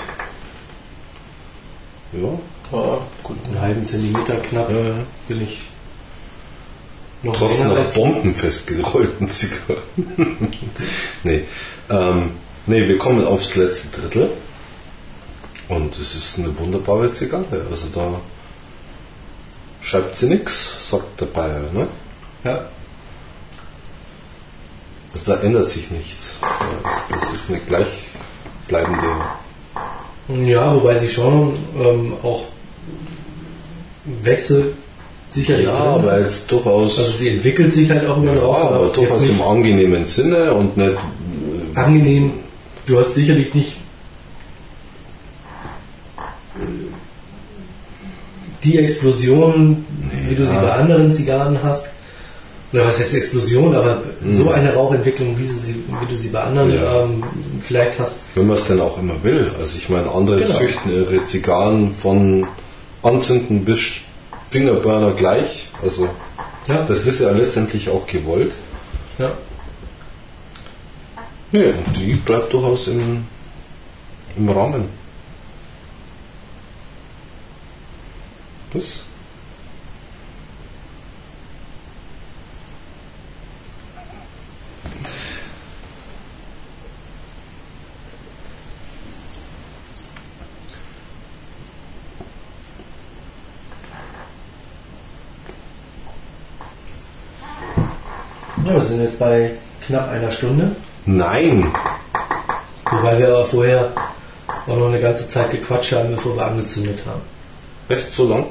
[2.13, 2.29] Ja.
[2.71, 4.95] Ja, gut einen halben Zentimeter knapp ja,
[5.27, 5.59] bin ich
[7.23, 9.81] noch Trotz einer bombenfest gerollten Zigarre.
[11.23, 11.45] nee.
[11.89, 12.31] Ähm,
[12.67, 14.29] nee, wir kommen aufs letzte Drittel.
[15.67, 17.65] Und es ist eine wunderbare Zigarre.
[17.71, 18.21] Also da
[19.81, 21.71] schreibt sie nichts, sagt der Bayer.
[21.73, 21.87] Ne?
[22.43, 22.67] Ja.
[25.11, 26.35] Also da ändert sich nichts.
[26.83, 29.07] Das, das ist eine gleichbleibende.
[30.43, 32.45] ja, wobei sie schon ähm, auch
[34.23, 34.73] Wechsel
[35.29, 36.97] sicherlich Ja, drin aber jetzt durchaus.
[36.97, 40.53] also sie entwickelt sich halt auch über den ja, Rauch, aber durchaus im angenehmen Sinne
[40.53, 40.91] und nicht.
[40.95, 42.31] äh, angenehm.
[42.85, 43.73] Du hast sicherlich nicht
[48.63, 49.85] die Explosion,
[50.27, 50.61] wie du sie Ja.
[50.61, 51.89] bei anderen Zigarren hast.
[52.73, 54.01] Oder was heißt Explosion, aber
[54.31, 56.75] so eine Rauchentwicklung, wie, sie, wie du sie bei anderen Mhm.
[56.75, 57.03] Ja.
[57.03, 57.23] ähm,
[57.61, 58.23] vielleicht hast.
[58.35, 59.51] Wenn man es denn auch immer will.
[59.57, 60.53] Also ich meine, andere Genau.
[60.57, 62.45] züchten ihre Zigarren von
[63.03, 63.81] Anzünden bis
[64.49, 65.69] Fingerburner gleich.
[65.81, 66.09] Also
[66.67, 68.55] Ja, das ist ja letztendlich auch gewollt.
[69.17, 69.31] ja.
[71.51, 73.25] Nee, und die bleibt durchaus im,
[74.35, 74.83] im Rahmen.
[78.73, 79.03] Was?
[98.65, 99.51] ja, wir sind jetzt bei
[99.85, 100.75] knapp einer Stunde.
[101.05, 101.71] Nein!
[102.91, 103.91] Wobei wir aber vorher
[104.67, 107.21] auch noch eine ganze Zeit gequatscht haben, bevor wir angezündet haben.
[107.89, 108.45] Echt so lang?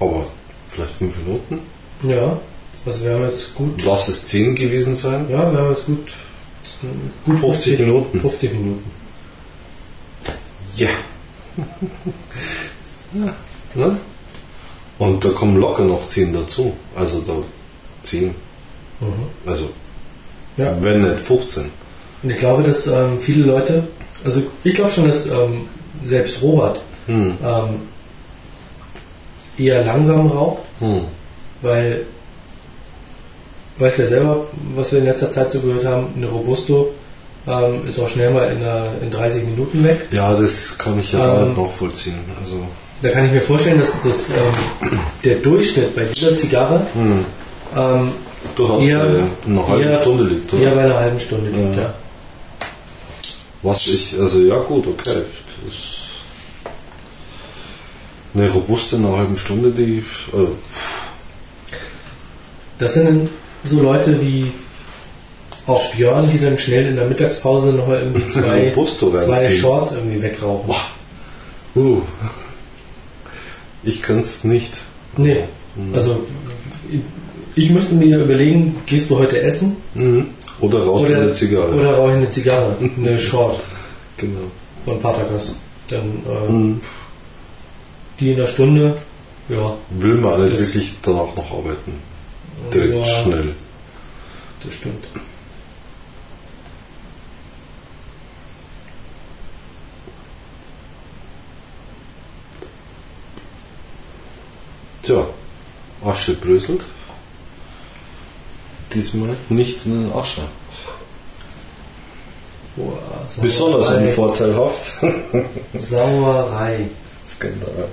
[0.00, 0.26] Aber
[0.68, 1.60] vielleicht fünf Minuten?
[2.02, 2.36] Ja,
[2.84, 5.26] also wir haben jetzt gut, Lass es zehn gewesen sein.
[5.30, 6.12] ja, wir haben jetzt gut,
[7.24, 8.20] gut 50 Minuten.
[8.20, 8.90] 50 Minuten.
[10.76, 10.88] Ja.
[13.12, 13.34] ja.
[13.74, 13.96] Ne?
[14.98, 16.72] Und da kommen locker noch 10 dazu.
[16.94, 17.34] Also da
[18.02, 18.26] 10.
[18.26, 18.34] Mhm.
[19.46, 19.70] Also
[20.56, 20.76] Ja.
[20.80, 21.70] wenn nicht 15.
[22.22, 23.84] Und ich glaube, dass ähm, viele Leute,
[24.24, 25.66] also ich glaube schon, dass ähm,
[26.04, 27.36] selbst Robert Hm.
[27.44, 27.68] ähm,
[29.58, 31.00] eher langsam raucht, Hm.
[31.62, 32.02] weil,
[33.78, 34.46] weiß ja selber,
[34.76, 36.92] was wir in letzter Zeit so gehört haben, eine Robusto
[37.48, 40.06] ähm, ist auch schnell mal in, einer, in 30 Minuten weg.
[40.12, 42.20] Ja, das kann ich ja Ähm, nachvollziehen.
[42.40, 42.60] Also
[43.02, 47.24] Da kann ich mir vorstellen, dass, dass ähm, der Durchschnitt bei dieser Zigarre hm.
[48.56, 50.52] Durchaus eher- bei einer halben eher- Stunde liegt.
[50.52, 50.62] Oder?
[50.62, 51.76] eher bei einer halben Stunde liegt.
[51.76, 51.82] Ja.
[51.82, 51.94] Ja.
[53.62, 55.22] Was ich, also ja gut, okay.
[55.64, 55.74] Das
[58.34, 59.98] eine robuste in einer halben Stunde, die
[60.32, 60.46] äh,
[62.78, 63.28] Das sind dann
[63.64, 64.50] so Leute wie
[65.66, 69.50] auch Björn, die dann schnell in der Mittagspause nochmal irgendwie zwei, zwei.
[69.56, 70.74] Shorts irgendwie wegrauchen.
[71.76, 72.00] uh,
[73.84, 74.78] ich könnte es nicht.
[75.16, 75.44] Nee,
[75.92, 76.24] also
[77.54, 80.26] ich- müsste mir überlegen, gehst du heute essen Mhm.
[80.60, 81.72] Oder rauchst du eine Zigarre.
[81.74, 83.60] oder rauche ich eine Zigarre, eine Short
[84.16, 84.40] genau.
[84.84, 85.54] von Patakas.
[85.88, 86.80] Dann äh, Mhm.
[88.20, 88.96] die in der Stunde,
[89.48, 91.94] ja, Will man alle Das- wirklich danach noch arbeiten.
[92.72, 93.54] Direkt ja, schnell.
[94.64, 95.04] das stimmt.
[105.02, 105.26] Tja,
[106.04, 106.82] Asche bröselt.
[108.94, 110.42] Diesmal nicht in den Ascher.
[112.76, 112.98] Boah,
[113.40, 114.98] Besonders unvorteilhaft.
[115.74, 116.88] Sauerei.
[117.26, 117.88] Skandal.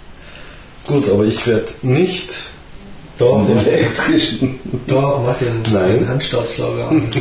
[0.86, 2.30] Gut, aber ich werde nicht
[3.18, 4.58] Doch, den elektrischen.
[4.86, 5.98] doch, mach den, Nein.
[6.00, 7.10] den Handstaubsauger an.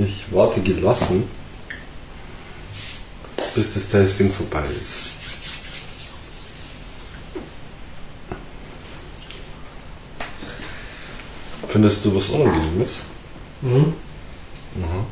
[0.00, 1.24] Ich warte gelassen,
[3.56, 4.98] bis das Tasting vorbei ist.
[11.68, 13.02] Findest du was Unangenehmes?
[13.60, 13.94] Mhm.
[14.74, 15.06] Mhm.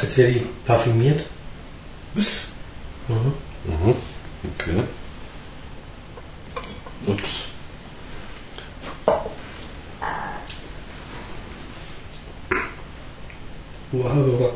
[0.00, 1.24] Als wäre die parfümiert.
[2.14, 2.48] Was?
[3.08, 3.32] Mhm.
[3.64, 3.94] Mhm.
[4.58, 4.82] Okay.
[7.06, 7.22] Ups.
[13.92, 14.50] Wow.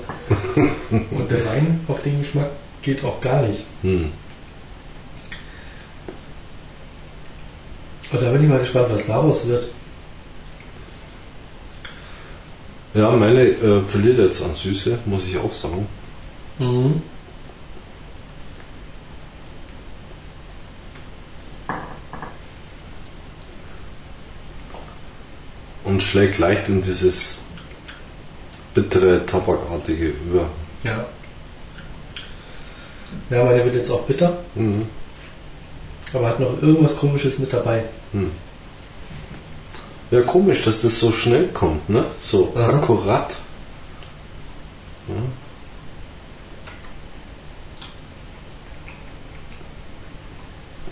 [0.56, 2.50] Und der Wein auf den Geschmack
[2.82, 3.64] geht auch gar nicht.
[3.82, 4.10] Hm.
[8.12, 9.68] Und da bin ich mal gespannt, was daraus wird.
[12.92, 15.86] Ja, meine äh, verliert jetzt an Süße, muss ich auch sagen.
[16.58, 17.02] Mhm.
[25.84, 27.36] Und schlägt leicht in dieses
[28.74, 30.48] bittere, tabakartige über.
[30.84, 31.04] Ja.
[33.30, 34.86] Ja, meine wird jetzt auch bitter, Mhm.
[36.12, 37.84] aber hat noch irgendwas komisches mit dabei.
[38.12, 38.30] Hm.
[40.10, 42.04] Ja, komisch, dass das so schnell kommt, ne?
[42.18, 42.78] So Aha.
[42.78, 43.36] akkurat.
[45.08, 45.14] Ja.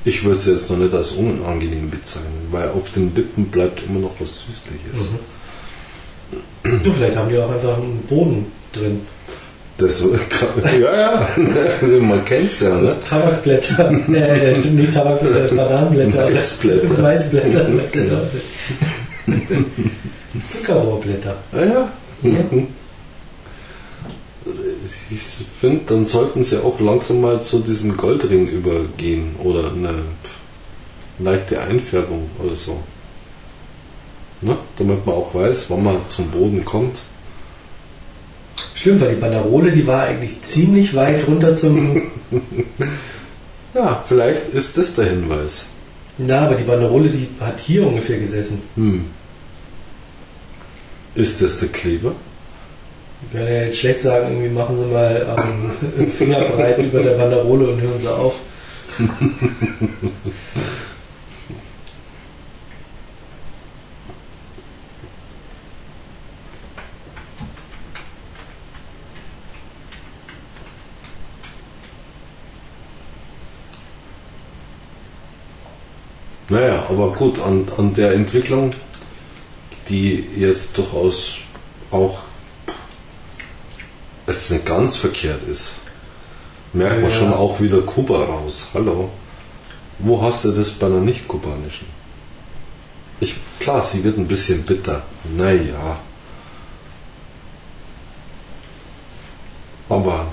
[0.04, 3.98] Ich würde es jetzt noch nicht als unangenehm bezeichnen, weil auf den Lippen bleibt immer
[3.98, 5.08] noch was Süßliches.
[6.62, 9.06] Du, vielleicht haben die auch einfach einen Boden drin.
[9.78, 10.04] Das,
[10.80, 11.28] ja, ja,
[12.00, 12.96] man kennt es ja, ne?
[13.04, 13.90] Tabakblätter.
[14.12, 16.28] äh, stimmt nicht Tabakblätter, Bananenblätter.
[16.30, 17.00] Maisblätter.
[17.00, 17.64] Maisblätter.
[17.92, 18.20] Genau.
[20.48, 21.36] Zuckerrohrblätter.
[21.52, 21.92] Ja, ja.
[25.10, 25.22] Ich
[25.60, 29.94] finde, dann sollten sie auch langsam mal zu diesem Goldring übergehen oder eine
[31.20, 32.78] leichte Einfärbung oder so.
[34.40, 34.56] Ne?
[34.76, 37.02] Damit man auch weiß, wann man zum Boden kommt.
[38.74, 42.02] Stimmt, weil die Banderole, die war eigentlich ziemlich weit runter zum.
[43.74, 45.66] Ja, vielleicht ist das der Hinweis.
[46.16, 48.62] Na, aber die Banderole, die hat hier ungefähr gesessen.
[48.74, 49.04] Hm.
[51.14, 52.12] Ist das der Kleber?
[53.22, 57.02] Ich kann ja jetzt schlecht sagen, irgendwie machen sie mal ähm, einen Finger breit über
[57.02, 58.36] der Banderole und hören sie auf.
[76.48, 78.74] Naja, aber gut, an, an der Entwicklung,
[79.88, 81.38] die jetzt durchaus
[81.90, 82.20] auch
[84.26, 85.72] jetzt nicht ganz verkehrt ist,
[86.72, 87.16] merkt man Ja.
[87.16, 88.68] schon auch wieder Kuba raus.
[88.74, 89.10] Hallo.
[89.98, 91.86] Wo hast du das bei einer nicht-kubanischen?
[93.20, 95.02] Ich, klar, sie wird ein bisschen bitter.
[95.36, 95.98] Naja.
[99.88, 100.26] Aber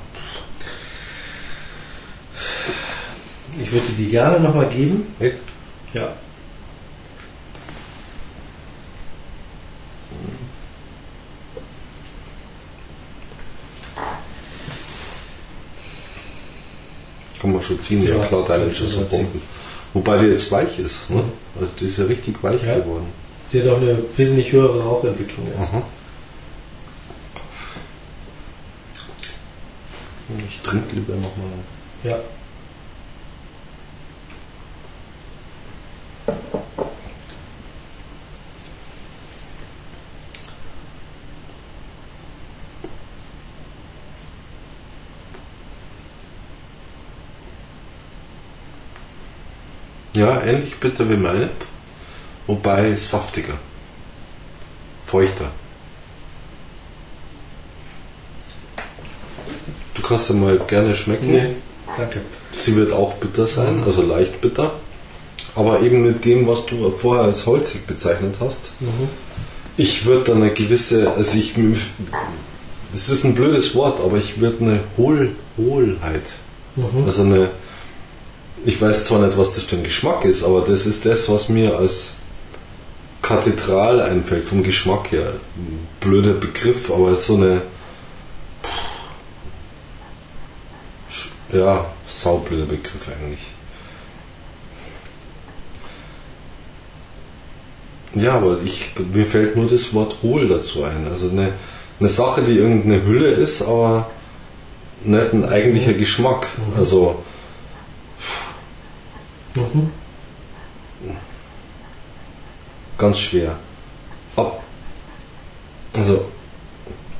[3.61, 5.13] Ich würde die gerne nochmal geben.
[5.20, 5.38] echt?
[5.96, 6.14] Ja.
[17.41, 19.08] Kann man schon ziehen, ja, klar, deine ziehen.
[19.08, 19.41] pumpen.
[19.93, 21.10] Wobei die jetzt weich ist.
[21.10, 21.18] Ne?
[21.22, 21.32] Mhm.
[21.60, 22.76] Also die ist ja richtig weich Ja.
[22.76, 23.08] geworden.
[23.48, 25.60] Sie hat auch eine wesentlich höhere Rauchentwicklung jetzt.
[25.60, 25.82] Aha.
[30.50, 31.46] Ich trinke lieber nochmal.
[32.04, 32.18] Ja.
[50.15, 51.49] Ja, ähnlich bitter wie meine,
[52.47, 53.55] wobei saftiger,
[55.05, 55.51] feuchter.
[59.93, 61.28] Du kannst ja mal gerne schmecken.
[61.28, 61.55] Nee,
[61.97, 62.21] danke.
[62.53, 64.71] Sie wird auch bitter sein, also leicht bitter.
[65.56, 68.74] Aber eben mit dem, was du vorher als holzig bezeichnet hast.
[68.82, 69.08] Mhm.
[69.78, 71.53] Ich würde da eine gewisse, also ich,
[72.91, 76.24] das ist ein blödes Wort, aber ich würde eine Hohl, Hohlheit,
[76.78, 77.06] Mhm.
[77.06, 77.51] also eine,
[78.66, 81.47] ich weiß zwar nicht, was das für ein Geschmack ist, aber das ist das, was
[81.47, 82.16] mir als
[83.22, 85.34] Kathedral einfällt, vom Geschmack her.
[86.01, 87.62] Blöder Begriff, aber so eine,
[91.51, 93.39] ja, saublöder Begriff eigentlich.
[98.16, 101.07] Ja, aber ich, mir fällt nur das Wort hohl dazu ein.
[101.07, 101.51] Also eine,
[101.99, 104.09] eine Sache, die irgendeine Hülle ist, aber
[105.03, 106.47] nicht ein eigentlicher Geschmack.
[106.57, 106.80] Mhm.
[106.80, 107.24] Also
[109.55, 109.89] Mhm.
[112.97, 113.57] ganz schwer.
[114.36, 114.61] Ab,
[115.93, 116.26] also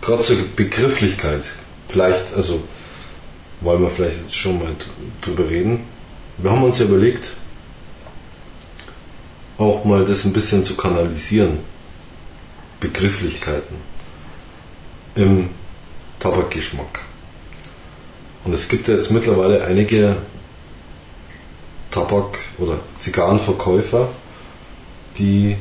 [0.02, 1.52] gerade zur Begrifflichkeit.
[1.88, 2.62] Vielleicht, also
[3.62, 4.68] wollen wir vielleicht jetzt schon mal
[5.22, 5.82] drüber reden.
[6.38, 7.34] Wir haben uns ja überlegt,
[9.58, 11.60] auch mal das ein bisschen zu kanalisieren.
[12.80, 13.76] Begrifflichkeiten
[15.16, 15.50] im
[16.20, 17.00] Tabakgeschmack.
[18.44, 20.18] Und es gibt ja jetzt mittlerweile einige
[21.90, 24.10] Tabak- oder Zigarrenverkäufer,
[25.18, 25.58] die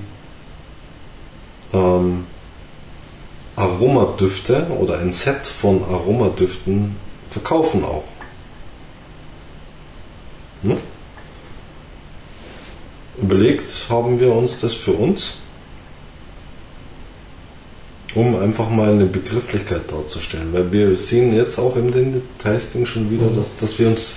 [1.73, 2.27] ähm,
[3.57, 6.97] Aromadüfte oder ein Set von Aromadüften
[7.31, 8.05] verkaufen auch.
[10.63, 10.79] Hm?
[13.17, 15.35] Überlegt haben wir uns das für uns,
[18.15, 20.53] um einfach mal eine Begrifflichkeit darzustellen.
[20.53, 23.37] Weil wir sehen jetzt auch im Tasting schon wieder, Mhm.
[23.37, 24.17] dass, dass wir uns,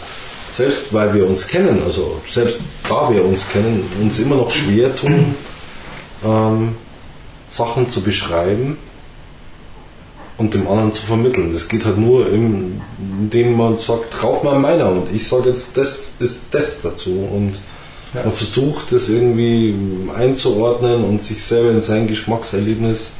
[0.51, 4.95] selbst weil wir uns kennen, also selbst da wir uns kennen, uns immer noch schwer
[4.95, 5.35] tun,
[6.25, 6.75] ähm,
[7.49, 8.77] Sachen zu beschreiben
[10.37, 11.53] und dem anderen zu vermitteln.
[11.53, 16.13] Das geht halt nur, indem man sagt, rauch mal meiner und ich sage jetzt, das
[16.19, 17.59] ist das dazu und
[18.17, 18.23] Ja.
[18.23, 19.75] man versucht das irgendwie
[20.15, 23.13] einzuordnen und sich selber in sein Geschmackserlebnis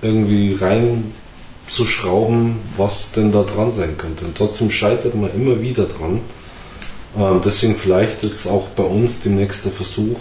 [0.00, 4.24] irgendwie reinzuschrauben, was denn da dran sein könnte.
[4.26, 6.20] Und trotzdem scheitert man immer wieder dran.
[7.18, 10.18] Ähm, deswegen vielleicht jetzt auch bei uns demnächst der Versuch,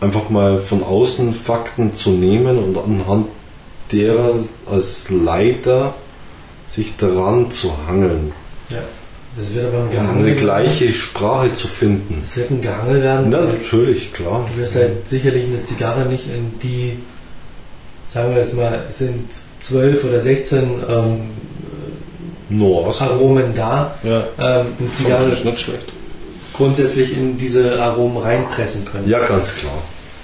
[0.00, 3.26] einfach mal von außen Fakten zu nehmen und anhand
[3.92, 4.34] derer
[4.70, 5.94] als Leiter
[6.66, 8.32] sich daran zu hangeln,
[8.68, 8.78] Ja.
[9.36, 10.24] Das wird aber ein um Gehangel.
[10.26, 12.22] eine gleiche Sprache zu finden.
[12.24, 13.26] Es wird ein Gehangel werden.
[13.30, 14.48] Na, natürlich, klar.
[14.54, 16.96] Du wirst halt sicherlich eine Zigarre nicht in die,
[18.10, 19.28] sagen wir jetzt mal, es sind
[19.60, 20.58] 12 oder 16
[20.88, 21.20] ähm,
[22.48, 23.08] Nuancen.
[23.08, 24.20] Aromen da, Ja.
[24.38, 25.92] ähm, eine Zigarre ist nicht schlecht.
[26.54, 29.08] grundsätzlich in diese Aromen reinpressen können.
[29.08, 29.72] Ja, ganz klar.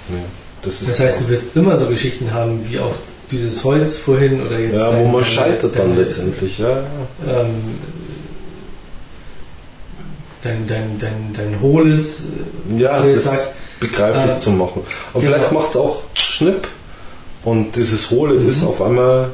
[0.09, 0.15] Ja,
[0.63, 2.95] das, Das heißt, du wirst immer so Geschichten haben, wie auch
[3.29, 4.77] dieses Holz vorhin oder jetzt.
[4.79, 6.57] ja, wo man scheitert dann letztendlich.
[6.59, 7.41] Ja, ja.
[7.41, 7.49] Ähm,
[10.43, 12.25] dein, dein, dein, dein hohles,
[12.71, 14.81] äh, ja das sagst, begreiflich äh, zu machen.
[15.13, 15.35] Und genau.
[15.35, 16.67] vielleicht macht es auch Schnipp
[17.43, 18.47] und dieses Hohle Mhm.
[18.49, 19.31] ist auf einmal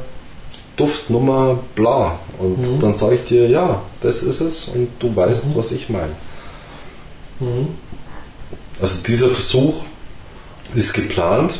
[0.77, 2.17] Duftnummer bla.
[2.37, 2.79] Und Mhm.
[2.79, 5.55] dann sage ich dir, ja, das ist es und du weißt, Mhm.
[5.55, 6.13] was ich meine.
[7.39, 7.67] Mhm.
[8.81, 9.83] Also dieser Versuch
[10.73, 11.59] ist geplant.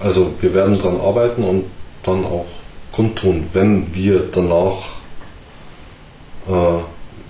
[0.00, 1.64] Also wir werden daran arbeiten und
[2.02, 2.46] dann auch
[2.90, 4.78] kundtun, wenn wir danach
[6.48, 6.52] äh,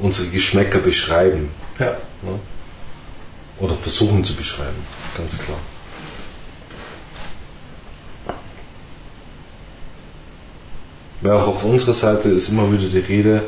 [0.03, 1.49] unsere Geschmäcker beschreiben
[1.79, 1.97] Ja.
[3.59, 4.77] oder versuchen zu beschreiben,
[5.17, 5.59] ganz klar.
[11.23, 13.43] Ja, auch auf unserer Seite ist immer wieder die Rede,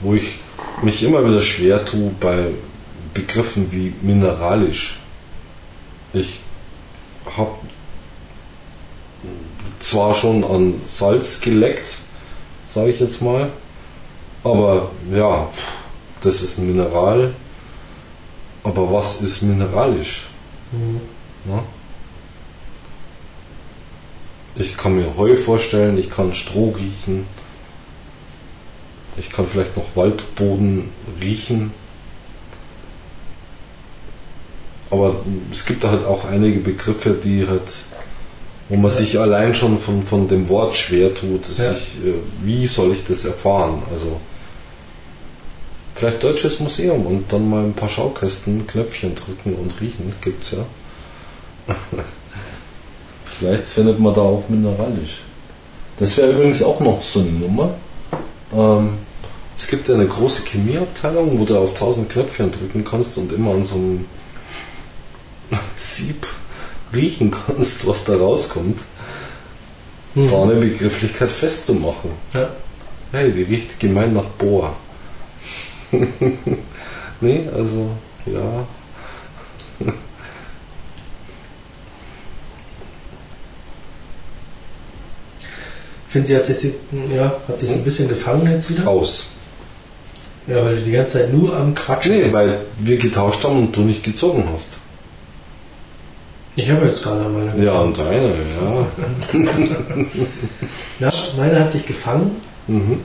[0.00, 0.38] wo ich
[0.82, 2.48] mich immer wieder schwer tue bei
[3.14, 4.98] Begriffen wie mineralisch.
[6.12, 6.40] Ich
[7.36, 7.52] habe
[9.78, 11.98] zwar schon an Salz geleckt,
[12.68, 13.48] sage ich jetzt mal,
[14.52, 15.48] aber ja,
[16.20, 17.32] das ist ein Mineral.
[18.64, 20.26] Aber was ist mineralisch?
[20.72, 21.00] Mhm.
[21.44, 21.62] Ne?
[24.56, 27.26] Ich kann mir Heu vorstellen, ich kann Stroh riechen,
[29.16, 31.72] ich kann vielleicht noch Waldboden riechen.
[34.90, 35.14] Aber
[35.52, 37.74] es gibt da halt auch einige Begriffe, die halt,
[38.68, 38.96] wo man Ja.
[38.96, 41.46] sich allein schon von, von dem Wort schwer tut.
[41.56, 41.72] Ja.
[41.72, 43.82] Ich, äh, wie soll ich das erfahren?
[43.92, 44.20] Also
[45.98, 50.64] vielleicht Deutsches Museum und dann mal ein paar Schaukästen, Knöpfchen drücken und riechen, gibt's ja.
[53.24, 55.20] Vielleicht findet man da auch mineralisch.
[55.98, 57.74] Das wäre übrigens auch noch so eine Nummer.
[58.52, 58.98] Ähm,
[59.56, 63.52] es gibt ja eine große Chemieabteilung, wo du auf 1000 Knöpfchen drücken kannst und immer
[63.52, 64.06] an so einem
[65.76, 66.26] Sieb
[66.94, 68.80] riechen kannst, was da rauskommt.
[70.14, 70.26] Mhm.
[70.28, 72.10] Da eine Begrifflichkeit festzumachen.
[72.32, 72.50] Ja.
[73.12, 74.74] Hey, die riecht gemein nach Bohr.
[77.20, 77.88] nee, also,
[78.26, 78.66] ja.
[86.06, 86.64] Ich finde, sie hat, jetzt,
[87.14, 88.88] ja, hat sich ein bisschen gefangen jetzt wieder.
[88.88, 89.28] Aus.
[90.46, 92.32] Ja, weil du die ganze Zeit nur am Quatschen Nee, bist.
[92.34, 94.78] weil wir getauscht haben und du nicht gezogen hast.
[96.56, 97.62] Ich habe jetzt gerade meine.
[97.62, 98.86] Ja, und deine, ja.
[100.98, 102.36] Na, meine hat sich gefangen.
[102.66, 103.00] Mhm.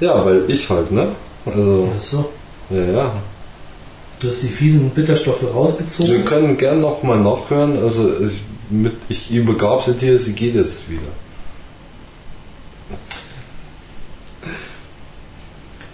[0.00, 1.08] Ja, weil ich halt, ne?
[1.44, 2.32] Also, Ach so.
[2.70, 3.12] ja, ja.
[4.20, 6.24] Du hast die fiesen Bitterstoffe Wir rausgezogen.
[6.24, 7.76] können gern nochmal nachhören.
[7.82, 8.40] Also, ich,
[8.70, 11.08] mit, ich übergab sie dir, sie geht jetzt wieder.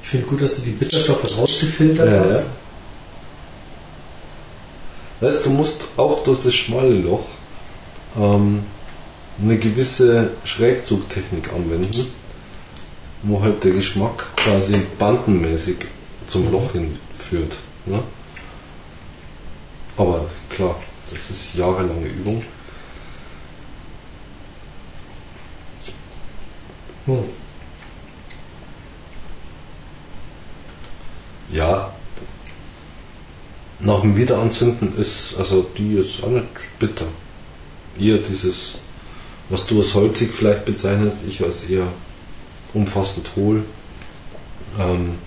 [0.03, 2.33] Ich finde gut, dass du die Bitterstoffe rausgefiltert Ja, hast.
[2.41, 2.43] ja.
[5.21, 7.25] Weißt du, musst auch durch das schmale Loch
[8.19, 8.63] ähm,
[9.43, 12.07] eine gewisse Schrägzugtechnik anwenden.
[13.23, 15.77] Wo halt der Geschmack quasi bandenmäßig
[16.27, 16.53] zum Mhm.
[16.53, 17.57] Loch hinführt.
[17.87, 18.03] Ne?
[19.97, 20.79] Aber klar,
[21.11, 22.45] das ist jahrelange Übung.
[27.07, 27.25] Hm.
[31.51, 31.93] Ja.
[33.81, 36.47] Nach dem Wiederanzünden ist also die jetzt auch nicht
[36.79, 37.07] bitter.
[37.99, 38.79] Eher dieses,
[39.49, 41.87] was du als holzig vielleicht bezeichnest, ich als eher
[42.75, 43.65] umfassend hohl.
[44.79, 45.19] Ähm,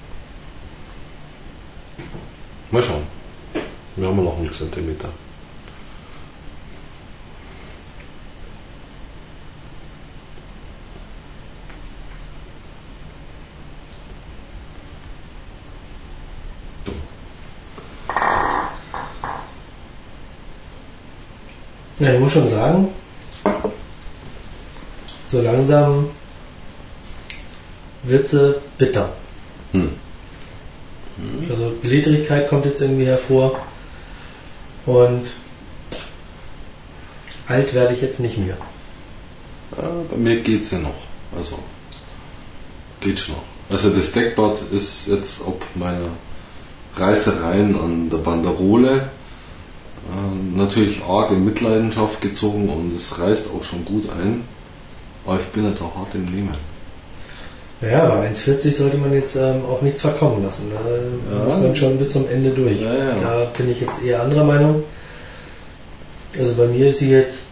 [2.69, 3.03] mal schauen.
[3.95, 5.09] Wir haben noch einen Zentimeter.
[21.99, 22.87] Ja, ich muss schon sagen,
[25.27, 26.09] so langsam
[28.03, 29.13] wird sie bitter.
[29.71, 29.91] Hm.
[31.49, 33.59] Also Ledrigkeit kommt jetzt irgendwie hervor
[34.85, 35.23] und
[37.47, 38.57] alt werde ich jetzt nicht mehr.
[39.77, 40.95] Ja, bei mir geht's ja noch.
[41.35, 41.59] Also
[42.99, 43.43] geht schon noch.
[43.69, 46.09] Also das Deckblatt ist jetzt ob meiner
[46.95, 49.09] Reißereien an der Banderole
[50.09, 54.43] äh, natürlich arg in Mitleidenschaft gezogen und es reißt auch schon gut ein.
[55.25, 56.70] Aber ich bin ja da hart im Nehmen.
[57.81, 60.71] Naja, bei 1,40 sollte man jetzt ähm, auch nichts verkommen lassen.
[60.71, 61.43] Da Ja.
[61.45, 62.79] muss man schon bis zum Ende durch.
[62.79, 63.15] Ja, ja.
[63.19, 64.83] Da bin ich jetzt eher anderer Meinung.
[66.37, 67.47] Also bei mir ist sie jetzt,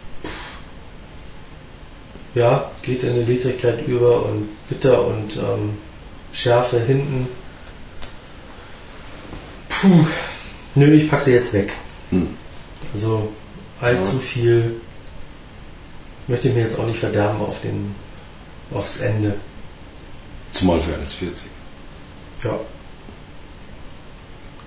[2.35, 5.77] ja, geht in eine Ledrigkeit über und bitter und ähm,
[6.31, 7.27] Schärfe hinten.
[9.69, 10.06] Puh.
[10.76, 11.73] Nö, ich packe sie jetzt weg.
[12.11, 12.27] Hm.
[12.93, 13.30] Also
[13.81, 14.19] allzu Ja.
[14.19, 14.76] viel
[16.27, 17.95] möchte ich mir jetzt auch nicht verderben auf den,
[18.73, 19.34] aufs Ende.
[20.51, 21.45] Zumal für 1,40.
[22.43, 22.59] Ja.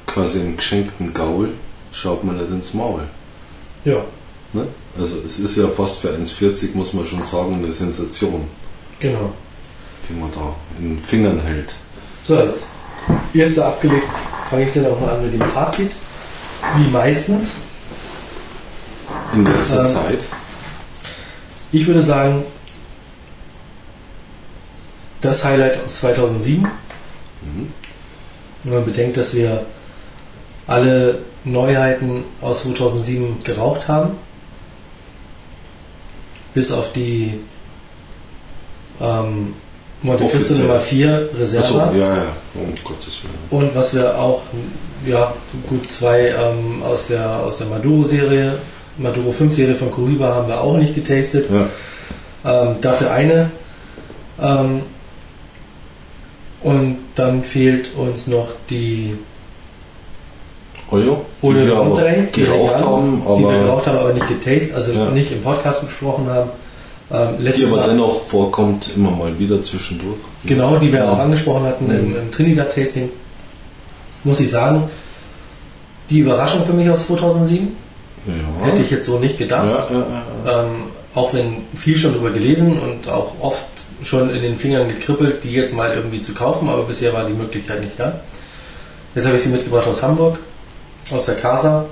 [0.07, 1.51] Quasi im geschenkten Gaul
[1.93, 3.03] schaut man nicht ins Maul.
[3.85, 4.05] Ja,
[4.53, 4.67] Ne?
[4.99, 8.47] Also es ist ja fast für 1,40 muss man schon sagen eine Sensation,
[9.01, 9.33] genau.
[10.09, 11.75] die man da in den Fingern hält.
[12.27, 12.69] So, jetzt
[13.33, 14.07] erste abgelegt,
[14.51, 15.93] fange ich dann auch mal an mit dem Fazit.
[16.77, 17.59] Wie meistens.
[19.33, 20.19] In letzter Ähm, Zeit.
[21.73, 22.45] Ich würde sagen,
[25.23, 26.63] das Highlight aus 2007.
[26.63, 27.69] Mhm.
[28.65, 29.65] Wenn man bedenkt, dass wir
[30.67, 34.11] alle Neuheiten aus 2007 geraucht haben.
[36.55, 37.41] Bis auf die
[39.01, 39.55] ähm,
[40.03, 40.55] Monte Cristo.
[40.55, 41.85] Nummer 4 Reserva.
[41.85, 43.63] Achso, ja, ja, um Gottes Willen.
[43.63, 44.43] Und was wir auch,
[45.07, 45.33] ja,
[45.69, 48.59] gut, zwei ähm, aus der, aus der Maduro-Serie,
[48.99, 51.49] Maduro 5-Serie von Kuriba haben wir auch nicht getastet.
[51.51, 51.69] Ja,
[52.45, 53.51] Ähm, dafür eine.
[54.41, 54.83] Ähm,
[56.63, 59.15] und dann fehlt uns noch die
[60.91, 64.13] Ojo, die wir aber André, die geraucht Veganer, haben, die wir aber geraucht haben, aber
[64.13, 65.11] nicht getastet, also Ja.
[65.11, 66.51] nicht im Podcast besprochen haben.
[67.11, 70.17] Ähm, die aber Mal- dennoch vorkommt, immer mal wieder zwischendurch.
[70.45, 71.13] Genau, die wir Ja.
[71.13, 72.17] auch angesprochen hatten im, Mhm.
[72.17, 73.09] im Trinidad-Tasting.
[74.25, 74.85] Muss ich sagen,
[76.11, 77.77] die Überraschung für mich aus 2007
[78.27, 78.67] Ja.
[78.67, 79.67] hätte ich jetzt so nicht gedacht.
[80.47, 80.67] Ähm,
[81.15, 83.63] auch wenn viel schon drüber gelesen und auch oft
[84.03, 87.33] schon in den Fingern gekribbelt, die jetzt mal irgendwie zu kaufen, aber bisher war die
[87.35, 88.21] Möglichkeit nicht da.
[89.15, 90.39] Jetzt habe ich sie mitgebracht aus Hamburg,
[91.11, 91.85] aus der Casa.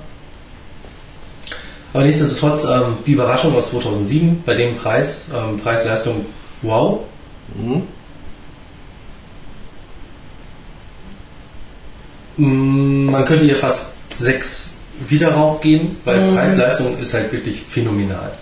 [1.93, 6.25] Aber nichtsdestotrotz ähm, die Überraschung aus 2007 bei dem Preis, ähm, Preis-Leistung,
[6.63, 7.01] wow.
[7.57, 7.83] Mhm.
[12.37, 16.35] Mm, Man könnte ihr fast sechs Widerrauch geben, weil Mhm.
[16.37, 18.33] Preis-Leistung ist halt wirklich phänomenal.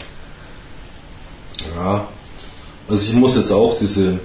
[1.76, 2.06] Ja,
[2.88, 4.18] also ich muss jetzt auch diese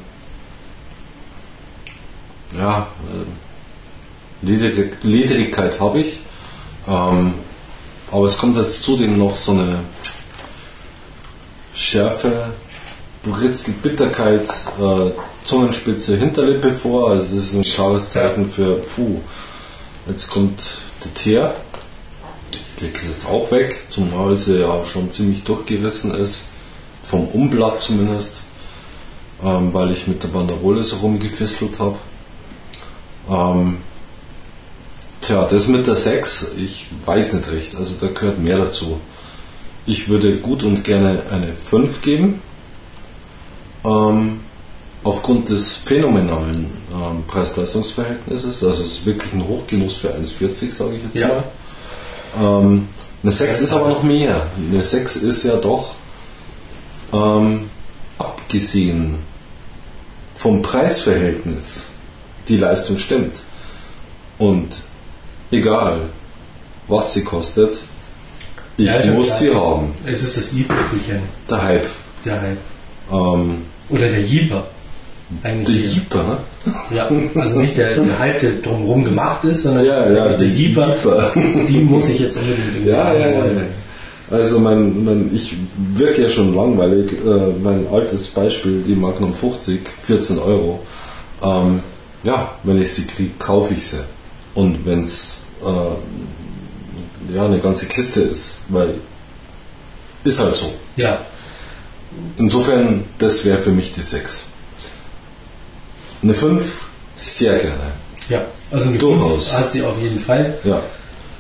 [2.58, 6.20] ja, äh, Lederig Lederigkeit habe ich,
[6.88, 7.34] ähm,
[8.12, 9.80] aber es kommt jetzt zudem noch so eine
[11.74, 12.54] Schärfe,
[13.24, 14.50] Britzel, Bitterkeit,
[14.80, 15.12] äh,
[15.46, 19.20] Zungenspitze, Hinterlippe vor, also das ist ein klares Zeichen für, puh,
[20.08, 20.64] jetzt kommt
[21.04, 21.56] der Teer.
[22.52, 26.44] Ich lege es jetzt auch weg, zumal sie ja schon ziemlich durchgerissen ist.
[27.04, 28.43] Vom Umblatt zumindest,
[29.44, 31.96] ähm, weil ich mit der Banderole so rumgefisselt habe.
[33.30, 33.78] Ähm,
[35.22, 39.00] tja, das mit der 6, ich weiß nicht recht, also da gehört mehr dazu.
[39.86, 42.42] Ich würde gut und gerne eine 5 geben,
[43.86, 44.40] ähm,
[45.04, 51.04] aufgrund des phänomenalen ähm, Preis-Leistungs-Verhältnisses, also es ist wirklich ein Hochgenuss für 1,40, sage ich
[51.04, 51.28] jetzt Ja.
[51.28, 51.44] mal.
[52.42, 52.88] Ähm,
[53.22, 54.48] eine 6 ist aber noch mehr.
[54.72, 55.92] Eine 6 ist ja doch
[57.14, 57.70] ähm,
[58.18, 59.18] abgesehen
[60.44, 61.88] vom Preisverhältnis
[62.50, 63.38] die Leistung stimmt.
[64.38, 64.68] Und
[65.52, 66.02] egal,
[66.90, 67.72] was sie kostet,
[68.76, 69.40] ich Ja, muss klar.
[69.40, 69.92] sie haben.
[70.06, 71.22] Es ist das i-Tüpfelchen.
[71.50, 71.88] Der Hype.
[72.26, 72.58] Der Hype.
[73.10, 74.66] Ähm, Oder der Jeeper.
[75.30, 75.94] der Eigentlich.
[75.94, 76.40] Jeeper.
[76.94, 80.48] Ja, also nicht der, der Hype, der drumherum gemacht ist, sondern Ja, ja, der der
[80.48, 81.32] Jeeper.
[81.70, 83.64] Die muss ich jetzt unbedingt irgendwie Ja, ja, haben ja.
[84.34, 85.56] Also mein, mein, ich
[85.96, 87.12] wirke ja schon langweilig.
[87.14, 90.80] Äh, mein altes Beispiel, die Magnum 50, 14 Euro.
[91.42, 91.82] Ähm,
[92.24, 94.04] ja, wenn ich sie kriege, kaufe ich sie.
[94.56, 98.96] Und wenn es äh, ja, eine ganze Kiste ist, weil
[100.24, 100.74] ist halt so.
[100.96, 101.20] Ja,
[102.38, 104.44] Insofern, das wäre für mich die 6.
[106.22, 106.64] Eine 5,
[107.18, 107.92] sehr gerne.
[108.30, 108.42] ja.
[108.72, 109.50] Also eine Durchaus.
[109.50, 110.58] 5 hat sie auf jeden Fall.
[110.64, 110.82] Ja,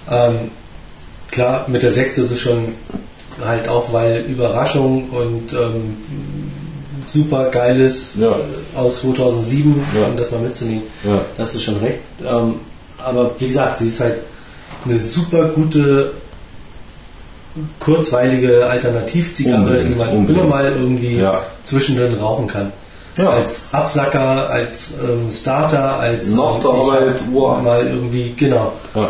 [0.10, 0.52] Ähm,
[1.34, 2.74] klar, mit der 6 ist es schon
[3.44, 5.98] halt auch, weil Überraschung und ähm,
[7.08, 8.36] super geiles Ja.
[8.76, 10.08] aus 2007, Ja.
[10.08, 10.84] um das mal mitzunehmen.
[11.04, 12.00] ja, Das ist schon recht.
[12.26, 12.56] Ähm,
[13.04, 14.16] aber wie gesagt, sie ist halt
[14.86, 16.12] eine super gute,
[17.80, 20.30] kurzweilige Alternativzigarre, die man unbedingt.
[20.40, 21.42] immer mal irgendwie Ja.
[21.64, 22.72] zwischendrin rauchen kann.
[23.18, 23.30] Ja.
[23.30, 27.62] Als Absacker, als ähm, Starter, als Nach der Arbeit, wow.
[27.62, 28.74] mal irgendwie, genau.
[28.96, 29.10] ja.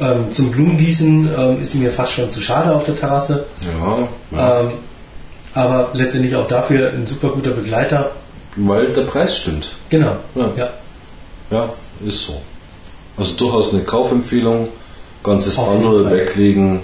[0.00, 3.46] Ähm, zum Blumengießen ähm, ist mir fast schon zu schade auf der Terrasse.
[3.60, 4.60] Ja, ja.
[4.60, 4.70] Ähm,
[5.54, 8.10] aber letztendlich auch dafür ein super guter Begleiter.
[8.56, 9.76] weil der Preis stimmt.
[9.90, 10.16] Genau.
[10.34, 10.50] Ja.
[10.56, 10.68] Ja.
[11.50, 11.68] Ja,
[12.04, 12.40] ist so.
[13.16, 14.68] Also durchaus eine Kaufempfehlung.
[15.22, 16.10] Ganzes Auf Fall.
[16.10, 16.80] weglegen.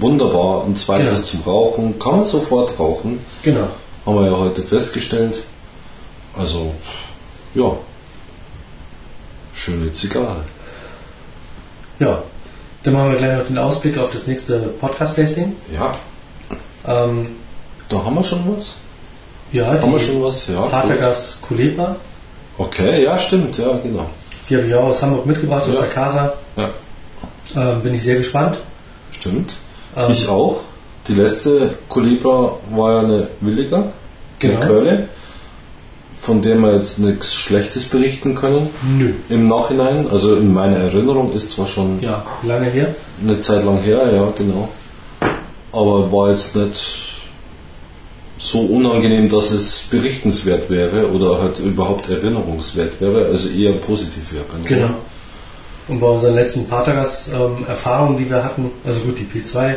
[0.00, 0.64] Wunderbar.
[0.64, 1.24] Ein zweites Genau.
[1.26, 1.98] zum Rauchen.
[1.98, 3.20] Kann man sofort rauchen.
[3.42, 3.68] Genau.
[4.04, 5.42] Haben wir ja heute festgestellt.
[6.36, 6.74] Also,
[7.54, 7.72] ja.
[9.54, 10.36] Schöne Zigarre.
[11.98, 12.22] Ja.
[12.84, 15.56] Dann machen wir gleich noch den Ausblick auf das nächste Podcast-Tasting.
[15.72, 15.92] Ja,
[16.86, 17.28] Ähm,
[17.88, 18.76] da haben wir schon was.
[19.52, 20.48] ja, Haben wir schon was?
[20.48, 20.60] Ja.
[20.60, 20.70] gut.
[20.70, 21.96] Patergas Kuleba.
[22.58, 23.56] Okay, ja, stimmt.
[23.58, 24.06] Ja, genau.
[24.48, 25.80] Die habe ich auch aus Hamburg mitgebracht, aus Ja.
[25.80, 26.32] der Casa.
[26.56, 26.68] Ja,
[27.56, 28.58] Ähm, bin ich sehr gespannt.
[29.12, 29.54] stimmt.
[29.96, 30.60] Ähm, Ich auch.
[31.08, 33.92] Die letzte Kulibra war ja eine Williger,
[34.38, 34.56] Genau.
[34.60, 34.98] eine Curly,
[36.24, 39.12] von der wir jetzt nichts Schlechtes berichten können Nö.
[39.28, 40.06] im Nachhinein.
[40.10, 42.94] Also in meiner Erinnerung ist zwar schon Ja, lange her.
[43.22, 44.68] eine Zeit lang her, ja, genau.
[45.72, 46.80] Aber war jetzt nicht
[48.38, 54.44] so unangenehm, dass es berichtenswert wäre oder halt überhaupt erinnerungswert wäre, also eher positiv wäre.
[54.64, 54.90] Genau.
[55.88, 59.76] Und bei unseren letzten Patergas-Erfahrungen, die wir hatten, also gut, die P2,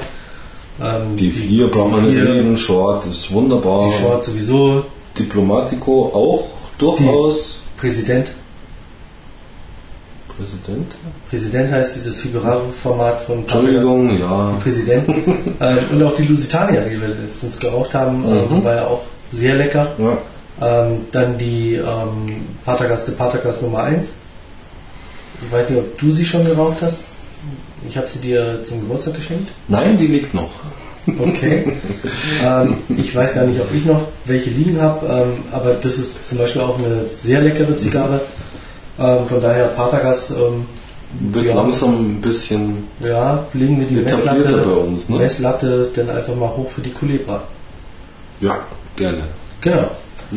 [0.82, 3.88] ähm, Die vier braucht man nicht reden, Short ist wunderbar.
[3.90, 4.86] Die Short sowieso,
[5.20, 7.62] Diplomatico auch durchaus.
[7.78, 8.32] Präsident.
[10.36, 10.96] Präsident?
[11.30, 13.40] Präsident heißt sie, das Figurado-Format von.
[13.40, 14.58] Entschuldigung, ja.
[14.62, 15.56] Präsidenten.
[15.60, 18.64] ähm, und auch die Lusitania, die wir letztens geraucht haben, ähm, Mhm.
[18.64, 19.92] war ja auch sehr lecker.
[19.98, 20.18] ja.
[20.60, 24.16] Ähm, dann die ähm, Patergas de Patergas Nummer 1.
[25.46, 27.02] Ich weiß nicht, ob du sie schon geraucht hast.
[27.88, 29.52] Ich habe sie dir zum Geburtstag geschenkt.
[29.68, 30.50] Nein, die liegt noch.
[31.20, 31.64] Okay.
[32.44, 36.28] ähm, ich weiß gar nicht, ob ich noch welche liegen habe, ähm, aber das ist
[36.28, 38.22] zum Beispiel auch eine sehr leckere Zigarre.
[39.00, 40.66] Ähm, von daher Patergas, ähm,
[41.32, 41.56] Wird Ja.
[41.56, 45.08] langsam ein bisschen ja, legen wir die Messlatte, bei uns.
[45.08, 45.18] Ne?
[45.20, 47.44] Messlatte dann einfach mal hoch für die Culebra.
[48.42, 48.58] Ja,
[48.98, 49.20] gerne.
[49.62, 49.90] Genau.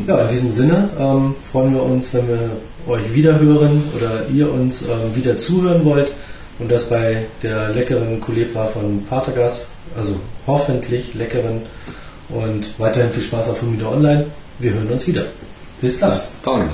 [0.07, 2.39] Ja, in diesem Sinne ähm, freuen wir uns, wenn wir
[2.87, 6.13] euch wieder hören oder ihr uns ähm, wieder zuhören wollt
[6.61, 10.16] und das bei der leckeren Culebra von Patergas, also
[10.47, 11.62] hoffentlich leckeren
[12.28, 14.27] und weiterhin viel Spaß auf Humida Online.
[14.59, 15.24] Wir hören uns wieder.
[15.81, 16.11] Bis dann.
[16.11, 16.70] Bis dann.